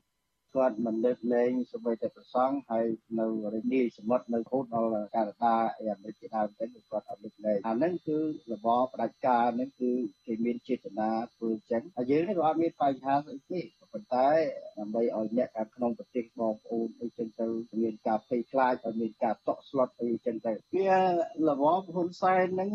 [0.56, 2.86] គាត់មិនលើកលែងសម្បីតែប្រសង់ហើយ
[3.20, 8.20] នៅរនីសមុទ្រនៅខូតដល់កាណាដាអីអាមេរិកជាដើមទៅគាត់អត់លើកលែងអាហ្នឹងគឺ
[8.54, 9.92] របបផ្ដាច់ការហ្នឹងគឺ
[10.26, 13.62] គេមានចេតនាធ្វើអញ្ចឹងហើយយើងនេះក៏អត់មានបញ្ហាស្អីទេ
[13.96, 14.30] ប៉ុន្តែ
[14.80, 17.48] ដើម្បីឲ្យអ្នកខាងក្នុងប្រទេសបងប្អូនអីចឹងទៅ
[17.82, 20.90] មានការភ័យខ្លាចឲ្យមានការតក់ស្លុតអីចឹងទៅវា
[21.48, 22.70] របបហ៊ុនសែនហ្នឹង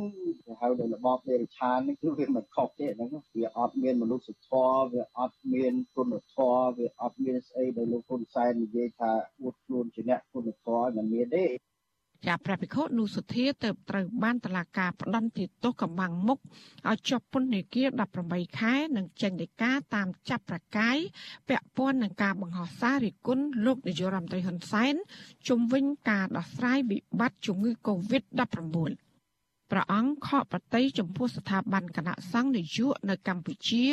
[0.45, 9.11] គេហៅថារបបដេរឆានហ្នឹងគឺវាមិនខុសទេហ្នឹងវាអត់មានមនុស្សធម៌វាអត់មានគុណធម៌វាអត់មានស្អីដោយលោកហ៊ុនសែននិយាយថា
[9.41, 11.47] អួតខ្លួនជាអ្នកគុណធម៌មិនមានទេ
[12.27, 16.39] ជាព្រះភិក្ខុនុសុធាទៅត្រូវបានតឡាការផ្ដន្ទាទោសកំបាំងមុខ
[16.89, 17.89] ឲ្យជាប់ពន្ធនាគារ
[18.25, 20.97] 18ខែនិងចេញដីកាតាមចាប់ប្រកាយ
[21.49, 24.95] ពាក់ព័ន្ធនឹងការបង្ហោះសាររិះគន់លោកនាយករដ្ឋមន្ត្រីហ៊ុនសែន
[25.49, 29.10] ជំវិញការដោះស្រាយវិបត្តិជំងឺ Covid-19
[29.71, 33.87] ព្រះអង្គខកប្រតិយចំពោះស្ថាប័នគណៈសង្ឃនយោបាយនៅកម្ពុជា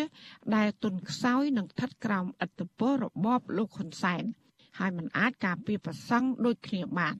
[0.55, 4.23] ដែលទុនខ្សោយនិងស្ថិតក្រោមឥទ្ធិពលរបបលោកហ៊ុនសែន
[4.79, 7.15] ហើយមិនអាចការពារប្រសង់ដូចគ្នាបាន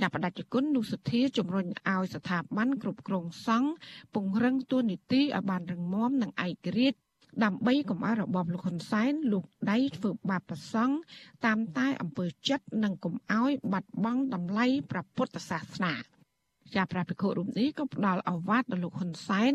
[0.00, 3.70] ចាប់ផ្ដាច់គុណនោះសធាជំរុញឲ្យស្ថាប័នគ្រប់គ្រងសង្ឃ
[4.14, 6.98] ពង្រឹងទួនាទីឲ្យបានរឹងមាំនិងឯករាជ្យ
[7.44, 10.94] ដើម្បីកុំឲ្យរបបលោកហ៊ុនសែនលូកដៃធ្វើបាបប្រសង់
[11.46, 15.94] តាមតែអំពើចិត្តនិងកុំឲ្យបាត់បង់តម្លៃព្រះពុទ្ធសាសនា
[16.74, 19.52] ជាព្រះភិក្ខុរូបនេះក៏ផ្ដល់អវាទដល់លោកហ៊ុនសែន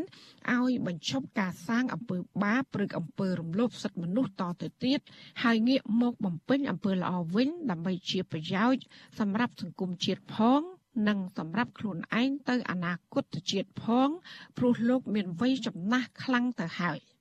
[0.54, 5.00] ឲ្យបញ្ឈប់ការសាងអំពើបាបព្រឹកអំពើរំលោភសិទ្ធិមនុស្សតទៅទៀត
[5.44, 8.84] ហើយងាកមកបំពេញអំពើល្អវិញដើម្បីជាប្រយោជន៍
[9.20, 10.62] សម្រាប់សង្គមជាតិផង
[11.08, 14.10] និងសម្រាប់ខ្លួនឯងទៅអនាគតជាតិផង
[14.58, 17.00] ព្រោះលោកមានវ័យចំណាស់ខ្លាំងទៅហើយ។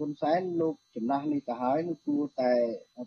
[0.00, 2.52] ហ៊ុនសែនលោកចំណាស់នេះទៅហើយនោះគួរតែ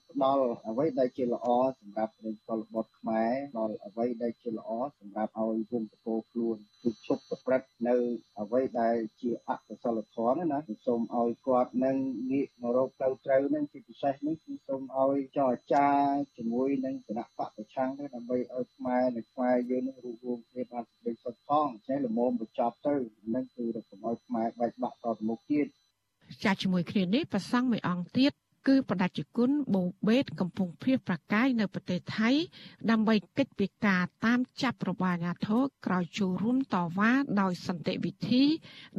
[0.10, 1.48] ផ្ដល់អ្វីដែលជាល្អ
[1.80, 4.70] សម្រាប់ប្រជាពលរដ្ឋខ្មែរដល់អ្វីដែលជាល្អ
[5.00, 7.96] សម្រាប់ឲ្យវងតកោខ្លួនគឺឈប់ប្រព្រឹត្តនៅ
[8.42, 11.98] អ្វីដែលជាអកុសលធម៌ណាសូមឲ្យគាត់នឹង
[12.32, 15.88] ងាកមករកផ្លូវត្រូវនឹងជាពិសេសនេះគឺសូមឲ្យចរចា
[16.38, 22.96] ជាមួយនឹងគណៈបកប្រឆាំងទៅដើម្បីឲ្យខ្មែរនិងខ្មែរយើងនឹងរួមរួមគ្នាបានសេចក្តីសុខផងចេះល្មមបញ្ចប់ទៅ
[23.36, 25.68] នឹងគឺរកុំឲ្យខ្មែរបែកបាក់តទៅមុខទៀត
[26.44, 28.32] ចាជាមួយគ្នានេះប្រសង់មួយអង្គទៀត
[28.68, 32.30] គឺបដិជគុណបូបេតកំពុងភៀសប្រកាយនៅប្រទេសថៃ
[32.90, 37.12] ដើម្បីកិច្ចពិការតាមចាប់របស់អាញាធរក្រោយចូលរួមតវ៉ា
[37.42, 38.44] ដោយសន្តិវិធី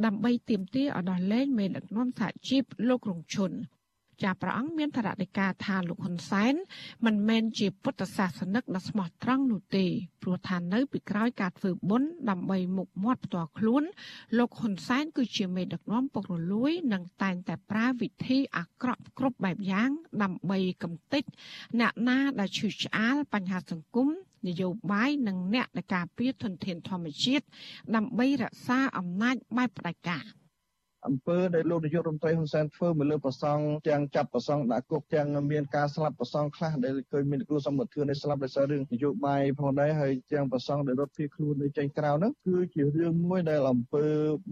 [0.05, 3.51] ដើម្បីទាមទារឲ្យដោះលែងមេដឹកនាំសហជីពលោករងឈុន
[4.21, 6.53] ចាព្រះអង្គមានធរណិកាថាលោកហ៊ុនសែន
[7.05, 9.85] មិនមែនជាពុទ្ធសាសនិកដ៏ស្មោះត្រង់នោះទេ
[10.21, 13.83] ព្រោះថានៅពីក្រោយការធ្វើបុណ្យដើម្បីមុខមាត់ផ្ទាល់ខ្លួន
[14.37, 19.89] លោកហ៊ុនសែនគឺជាមេដឹកនាំពុករលួយនិងតែងតែប្រើវិធីអាក្រក់គ្រប់បែបយ៉ាង
[20.23, 21.23] ដើម្បីកំទេច
[21.79, 24.09] អ្នកណាដែលឈឺឆ្អាលបញ្ហាសង្គម
[24.47, 27.45] នយោបាយនិងអ្នកដែលការពារធនធានធម្មជាតិ
[27.95, 30.25] ដើម្បីរក្សាអំណាចបែបផ្ដាច់ការ។
[31.07, 44.05] អំពើដែលលោកនាយករដ្ឋមន្ត្រីហ៊ុនសែនធ្វើមកលើប្រសង់ទាំងចាប់ប្រសង់ដាក់គុកទាំងមានការស្លាប់ប្រសង់ខ្លះដែលឃើញមានគ្រូសម្បត្តិនេះស្លាប់ដោយសាររឿងនយោបាយផងដែរហើយទាំងប្រសង់ដែលរត់ភៀសខ្លួននៅចេញក្រៅហ្នឹងគឺជារឿងមួយដែលអំពើ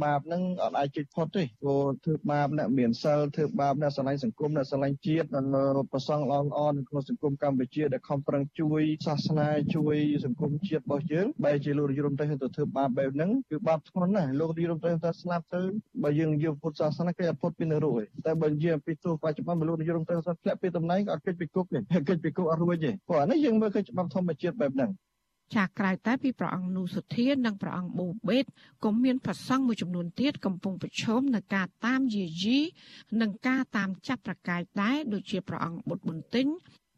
[0.04, 5.46] បាបហ្នឹងអត់អាចជិតផុតទេព្រោះធ្វើបាបអ្នកមានសិលធ្វើបាបអ្នកស្រឡាញ់សង្គមអ្នកស្រឡាញ់ជាតិនិង
[5.92, 9.96] ប្រសង់ល្អល្អនៅក្នុងសង្គមកម្ពុជាដែលខំប្រឹងជួយសាសនាជួយ
[10.26, 15.62] សង្គមជាតិរបស់យើងបែរជាលោកនាយករដ្ឋមន្ត្រីទៅធ្វើបាបបែបហ្នឹងគឺបាបធ្ងន់ណាស់លោកនាយករដ្ឋមន្ត្រីទៅស្លាប់ទៅ
[16.04, 24.92] បើយើងនិយាយពុទ្ធសាសនាគេអត់ផុតពីនរោឯងតែបើនិយាយអំពីទោសបច្ចុប្បន្នមនុស្សនិយមទៅសាធ្លាក់ពីតំណែងក៏អត់គេចពីគុកទេគេចពីគុកអត់រួចទេព្រោះអានេះយើងមើលឃើញច្បាប់ធម្មជាតិបែបហ្នឹង
[25.56, 28.46] ចាក្រៅតែពីព្រះអង្គនូសុធានិងព្រះអង្គបូបេត
[28.84, 32.60] ក៏មានប្រសង់មួយចំនួនទៀតកំពុងប្រឈមនឹងការតាមយាយី
[33.22, 36.48] និងការតាមចាប់ប្រកាយដែរដូចជាព្រះអង្គបុត្រប៊ុនទិញ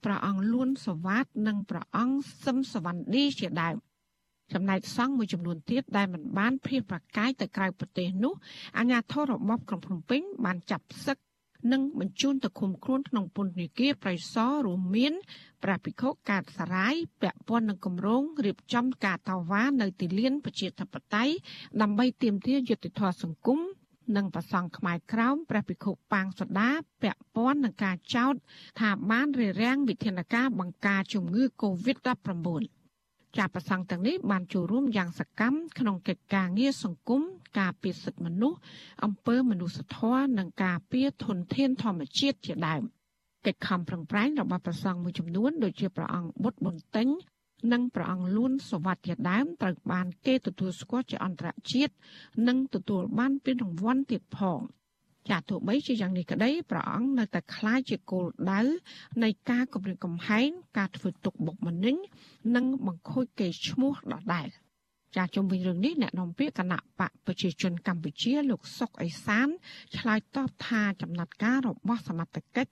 [0.03, 3.75] ព្រះអង្គលួនសវ៉ាតនិងព្រះអង្គសឹមសវណ្ឌីជាដើម
[4.53, 8.33] ចំណែកសង្ឃមួយចំនួនទៀតដែលមិនបានភៀសប្រកាយទៅក្រៅប្រទេសនោះ
[8.77, 11.17] អាជ្ញាធររបបក្រុងភ្នំពេញបានចាប់សឹក
[11.71, 15.13] និងបញ្ជូនទៅឃុំខ្លួនក្នុងពន្ធនាគារប្រៃសណរួមមាន
[15.63, 21.33] ព្រះភិក្ខុកាតសារាយពាក់ព័ន្ធនឹងគម្រោងរៀបចំការតវ៉ានៅទីលានប្រជាធិបតេយ្យ
[21.81, 23.59] ដើម្បីទាមទារយុត្តិធម៌សង្គម
[24.15, 28.33] និងប្រសង់ខ្មែរក្រោមព្រះភិក្ខុប៉ាងសូដាពាក់ព័ន្ធនឹងការចោទ
[28.79, 32.82] ថាបានរារាំងវិធានការបង្ការជំងឺ Covid-19
[33.38, 37.21] ចាប្រសង់ទាំងនេះបានចូលរួមយ៉ាងសកម្មក្នុងកិច្ចការងារសង្គម
[37.59, 38.59] ការពារសិទ្ធិមនុស្ស
[39.03, 42.84] អំពើមនុស្សធម៌និងការពារធនធានធម្មជាតិជាដើម
[43.45, 47.07] កិច្ចខំប្រឹងប្រែងរបស់ប្រសង់មួយចំនួនដូចជាព្រះអង្គបុត្រប៊ុនតេញ
[47.71, 51.93] និងព្រះអង្គលួនសវັດជាដើមត្រូវបានគេទទួលស្គាល់ជាអន្តរជាតិ
[52.47, 54.59] និងទទួលបានពានរង្វាន់ទៀតផង។
[55.30, 58.61] ចាទោះបីជាយ៉ាងនេះក្តីព្រះអង្គនៅតែខ្លាចជាគោលដៅ
[59.24, 61.95] នៃការគម្រាមកំហែងការធ្វើទុកបុកម្នេញ
[62.55, 64.49] និងបង្ខូចកេរ្តិ៍ឈ្មោះដដែល
[65.15, 69.47] ចាជុំវិញរឿងនេះអ្នកនាំពាក្យគណៈបកប្រជាជនកម្ពុជា លោកសុកអេសាន
[69.97, 72.71] ឆ្លើយតបថាចំណាត់ការរបស់សមត្ថកិច្ច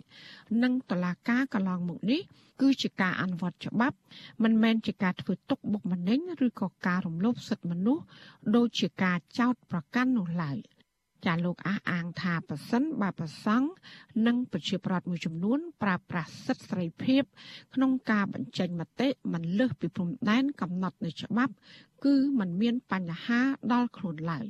[0.63, 2.21] និងតុលាការកន្លងមកនេះ
[2.61, 3.97] គឺជាការអនុវត្តច្បាប់
[4.43, 8.03] មិនមែនជាការធ្វើទុកបុកម្នេញឬក៏ការរំលោភសិទ្ធិមនុស្ស
[8.55, 10.59] ដោយជាការចោទប្រកាន់នោះឡើយ។
[11.25, 13.67] ចាលោកអះអាងថាប្រសិនបើប្រសង់
[14.27, 17.23] និងប្រជាប្រដ្ឋមួយចំនួន ប្រើប្រាស់សិទ្ធិសេរីភាព
[17.75, 21.53] ក្នុងការបញ្ចេញមតិមិនលើសពីព្រំដែនកំណត់នៃច្បាប់
[22.05, 23.41] គឺมันមានបញ្ហា
[23.71, 24.47] ដល់ខ្លួនឡើយ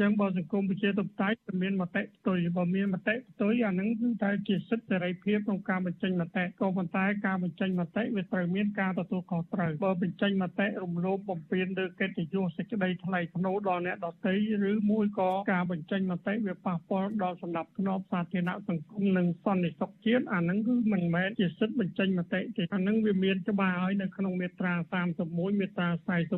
[0.00, 14.34] ចឹងបើសង្គមប្រជាធិបតេយ្យមានមតិផ្ទុយបើមានមតិផ្ទុយអាហ្នឹងគឺតែជាសិទ្ធិសេរីភាពក្នុងការបញ្ចេញមតិក៏ប៉ុន្តែការបញ្ចេញមតិវាត្រូវមានការទទួលខុសត្រូវបើបញ្ចេញមតិរំលោភបំពានលើកិត្តិយសសេចក្តីថ្លៃថ្នូរដល់អ្នកដទៃ
[14.70, 24.74] ឬមួយក៏ការបញ្ចេញមតិវាប៉ះពាល់ដល់សន្តិភាពសាធារណសង្គមនិងសន្តិសុខជាតិអាហ្នឹងគឺមិនមែនជាសិទ្ធិបញ្ចេញមតិទេអាហ្នឹងវាមានច្បាស់ហើយនៅក្នុងមាត្រា
[25.16, 25.88] 31មាត្រា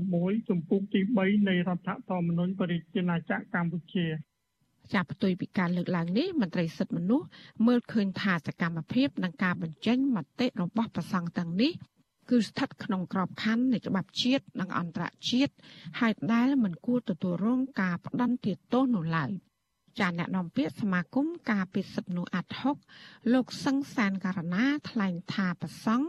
[0.00, 4.06] 41ជំពូកទី3នៃរដ្ឋធម្មនុញ្ញប្រជាណាចក្រកម្ពុជា
[4.94, 7.26] ចាប់ផ្ទុយពីការលើកឡើងនេះមន្ត្រីសិទ្ធិមនុស្ស
[7.66, 11.72] មើលឃើញថាសកម្មភាពនិងការបញ្ចេញមតិរបស់ប្រសង់ទាំងនេះ
[12.30, 15.54] គឺស្ថិតក្នុងក្របខ័ណ្ឌនៃច្បាប់ជាតិនិងអន្តរជាតិ
[16.00, 19.30] ហើយដែលមិនគួរទទួលរងការផ្ដន្ទាទោសនោះឡើយ
[19.98, 22.76] ចាអ្នកនាំពាក្យសមាគមការពិសិដ្ឋនោះអាត់ហុក
[23.32, 26.06] លោកសង្សានករណាថ្លែងថាប្រសង់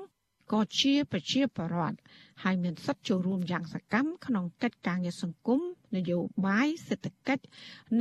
[0.51, 1.97] ក៏ជាប្រជាពលរដ្ឋ
[2.43, 5.61] ហើយមានសិទ្ធិចូលរួមយ៉ាងសកម្មក្នុងកិច្ចការងារសង្គម
[5.95, 7.43] នយោបាយសេដ្ឋកិច្ច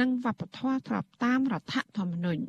[0.00, 2.42] និងវប្បធម៌ស្របតាមរដ្ឋធម្មនុញ្ញ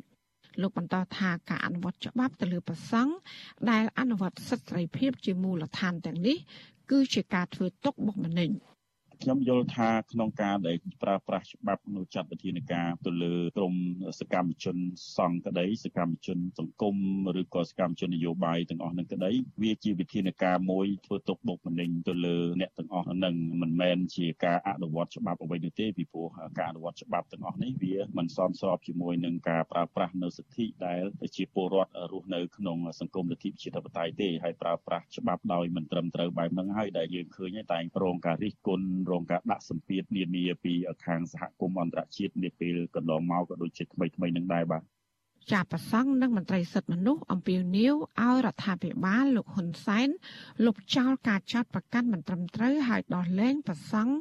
[0.62, 3.12] លោកបន្តថាការអនុវត្តច្បាប់ទៅលើប្រសង់
[3.70, 6.36] ដែលអនុវត្តសិទ្ធិសេរីភាពជាមូលដ្ឋានទាំងនេះ
[6.90, 8.50] គឺជាការធ្វើទុកបុកម្នេញ។
[9.22, 13.74] ខ្ញុំយល់ថាក្នុងការដែលប្រើប្រាស់ច្បាប់នៅចាត់វិធានការទៅលើក្រម
[14.20, 14.76] សកម្មជន
[15.16, 16.96] សង្ឃក្តីសកម្មជនសង្គម
[17.40, 19.30] ឬក៏សកម្មជននយោបាយទាំងអស់នឹងក្តី
[19.62, 31.02] វាជាវិធានការមួយធ្វើទុកបុកម្នេញទៅលើអ្នកទាំងអស់នឹងមិនមែនជាការអនុវត្តច្បាប់អ្វីនោះទេពីព្រោះការអនុវត្តច្បាប់ទាំងអស់នេះវាមិនសមស្របជាមួយនឹងការប្រើប្រាស់នៅសិទ្ធិដែល
[31.36, 40.72] ជាពលរដ្ឋរស់នៅក្នុងសង្គមលទ្ធិប្រជាធិបតេយ្យទេហើយប្រើប្រាស់ច្បាប់ដោយមិនត្រឹមត្រូវបែបហ្នឹងហើយដែលយើងឃើញតែរងការរិះគន់រងការដាក់សម្ពាធនានាពី
[41.04, 44.82] ខាងសហគមន៍អន្តរជាតិនាពេលកន្លងមកក៏ដូចជាថ្មីថ្មីនឹងដែរបាទ
[45.52, 50.08] ជាប្រសង់និងមន្ត្រីសិទ្ធិមនុស្សអំពាវនាវឲ្យរដ្ឋាភិបាលលោកហ៊ុនសែន
[50.64, 54.14] លុបចោលការចាត់ប្រកាន់មិនត្រឹមត្រូវហើយដោះលែងប្រសង់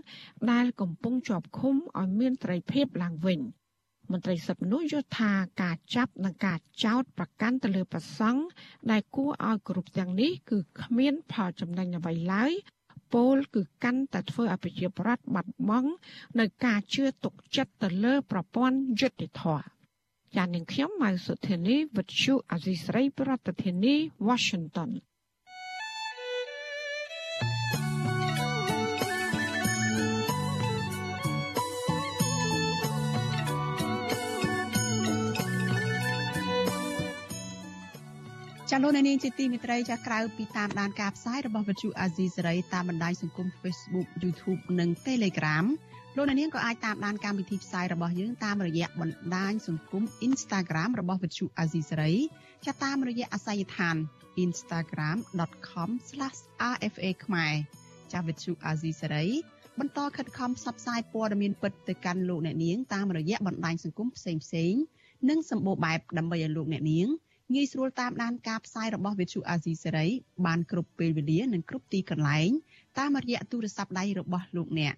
[0.52, 3.40] ដែលកំពុងជាប់ឃុំឲ្យមានត្រីភាពឡើងវិញ
[4.12, 5.32] មន្ត្រីសិទ្ធិមនុស្សយល់ថា
[5.62, 8.42] ការចាប់និងការចោទប្រកាន់ទៅលើប្រសង់
[8.92, 12.52] ដែលគួរឲ្យគ្រប់ទាំងនេះគឺគ្មានផលចំណេញអ្វីឡើយ
[13.14, 15.92] ពលគឺកាន់តែធ្វើឲ្យប្រជាប្រដ្ឋបាត់បង់
[16.40, 19.66] នៅការជឿទុកចិត្តទៅលើប្រព័ន្ធយុត្តិធម៌
[20.36, 23.96] ចាននាងខ្ញុំម៉ៅសុធានីវិទ្យុអាស៊ីស្រីប្រធានាធិបតី
[24.28, 24.90] Washington
[38.78, 45.66] ចាលោកនាងជាទីមេត្រីចាក្រៅពីតាមដានការផ្សាយរបស់វិទ្យុអាស៊ីសេរីតាមបណ្ដាញសង្គម Facebook YouTube និង Telegram
[46.16, 52.14] លោកនាងក៏អាចតាមដានកម្មវិធីផ្សាយរបស់យើងតាមរយៈបណ្ដាញសង្គម Instagram របស់វិទ្យុអាស៊ីសេរី
[52.66, 53.96] ចាតាមរយៈអាស័យដ្ឋាន
[54.44, 57.54] instagram.com/rfa ខ្មែរ
[58.14, 59.26] ចាវិទ្យុអាស៊ីសេរី
[59.80, 64.34] បន្តខិតខំផ្សព្វផ្សាយព័ត៌មានពិតទៅកាន់លោកអ្នកនាងតាមរយៈបណ្ដាញសង្គមផ្សេ
[64.72, 64.82] ងៗ
[65.30, 67.10] និងសម្បូរបែបដើម្បីឲ្យលោកអ្នកនាង
[67.56, 70.08] ងាយស្រួលតាមដានការផ្សាយរបស់វិទ្យុអាស៊ីសេរី
[70.46, 72.50] បានគ្រប់ពេលវេលានិងគ្រប់ទីកន្លែង
[72.98, 74.94] តាមរយៈទូរស័ព្ទដៃរបស់លោកអ្នក។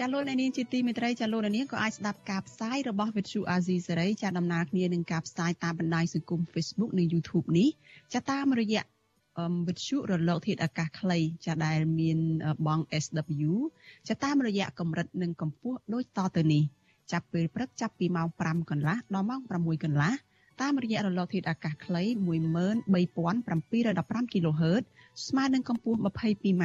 [0.00, 7.68] ចាលោកអ្នកនាងជាទីមេត្រីចាលោកអ្នកនាងក៏អាចស្ដាប់ការផ្សាយរបស់ Vithu Azizi សេរីចាដំណើរគ្នានឹងការផ្សាយតាមបណ្ដាញសង្គម Facebook និង YouTube នេះ
[8.14, 8.82] ចាតាមរយៈ
[9.68, 12.18] វិទ្យុរលកធាតុអាកាសខ្លីចាដែលមាន
[12.66, 13.52] បង SW
[14.08, 16.62] ចាតាមរយៈកម្រិតនិងកម្ពស់ដូចតទៅនេះ
[17.12, 20.12] ចាប់ពេលព្រឹកចាប់ពីម៉ោង5កន្លះដល់ម៉ោង6កន្លះ
[20.60, 22.02] តាមរយៈរលកធាតុអាកាសខ្លី
[22.84, 24.84] 13715 kHz
[25.26, 26.64] ស្មើនឹងកម្ពស់ 22m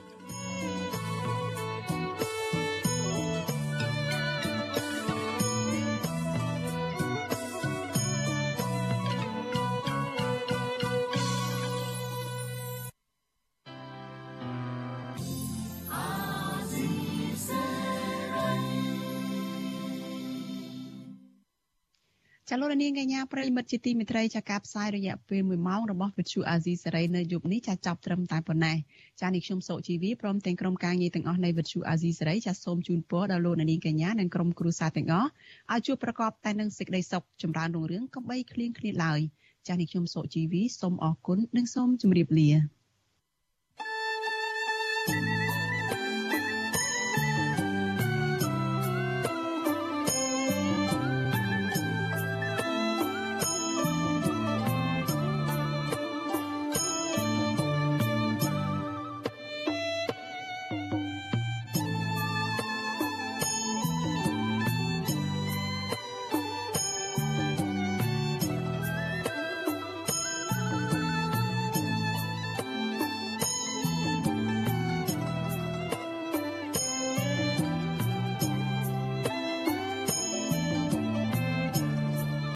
[22.53, 28.77] ចាលោកនាងកញ្ញាប្រិមិត្តជាទីមេត្រីចាការផ្សាយរយៈពេល1ម៉ោងរបស់វិទ្យុអាស៊ីសេរីនៅយប់នេះចាចាប់ត្រឹមតែប៉ុណ្ណេះ
[29.21, 35.29] ចានេះខ្ញុំសុជីវីព្រមទាំងក្រុមការងារទាំងអស់នៃវិទ្យុអាស៊ីសេរីចាសូមជូនពរដល់លោកនាងកញ្ញានិងក្រុមគ្រួសារទាំងអស់
[35.71, 39.19] ឲ្យជួបប្រកបតែនឹងសេចក្តីសុខចម្រើនរុងរឿងកុំបីឃ្លៀងឃ្លាតឡើយ
[39.67, 42.49] ចានេះខ្ញុំសុជីវីសូមអរគុណនិងសូមជម្រាបលា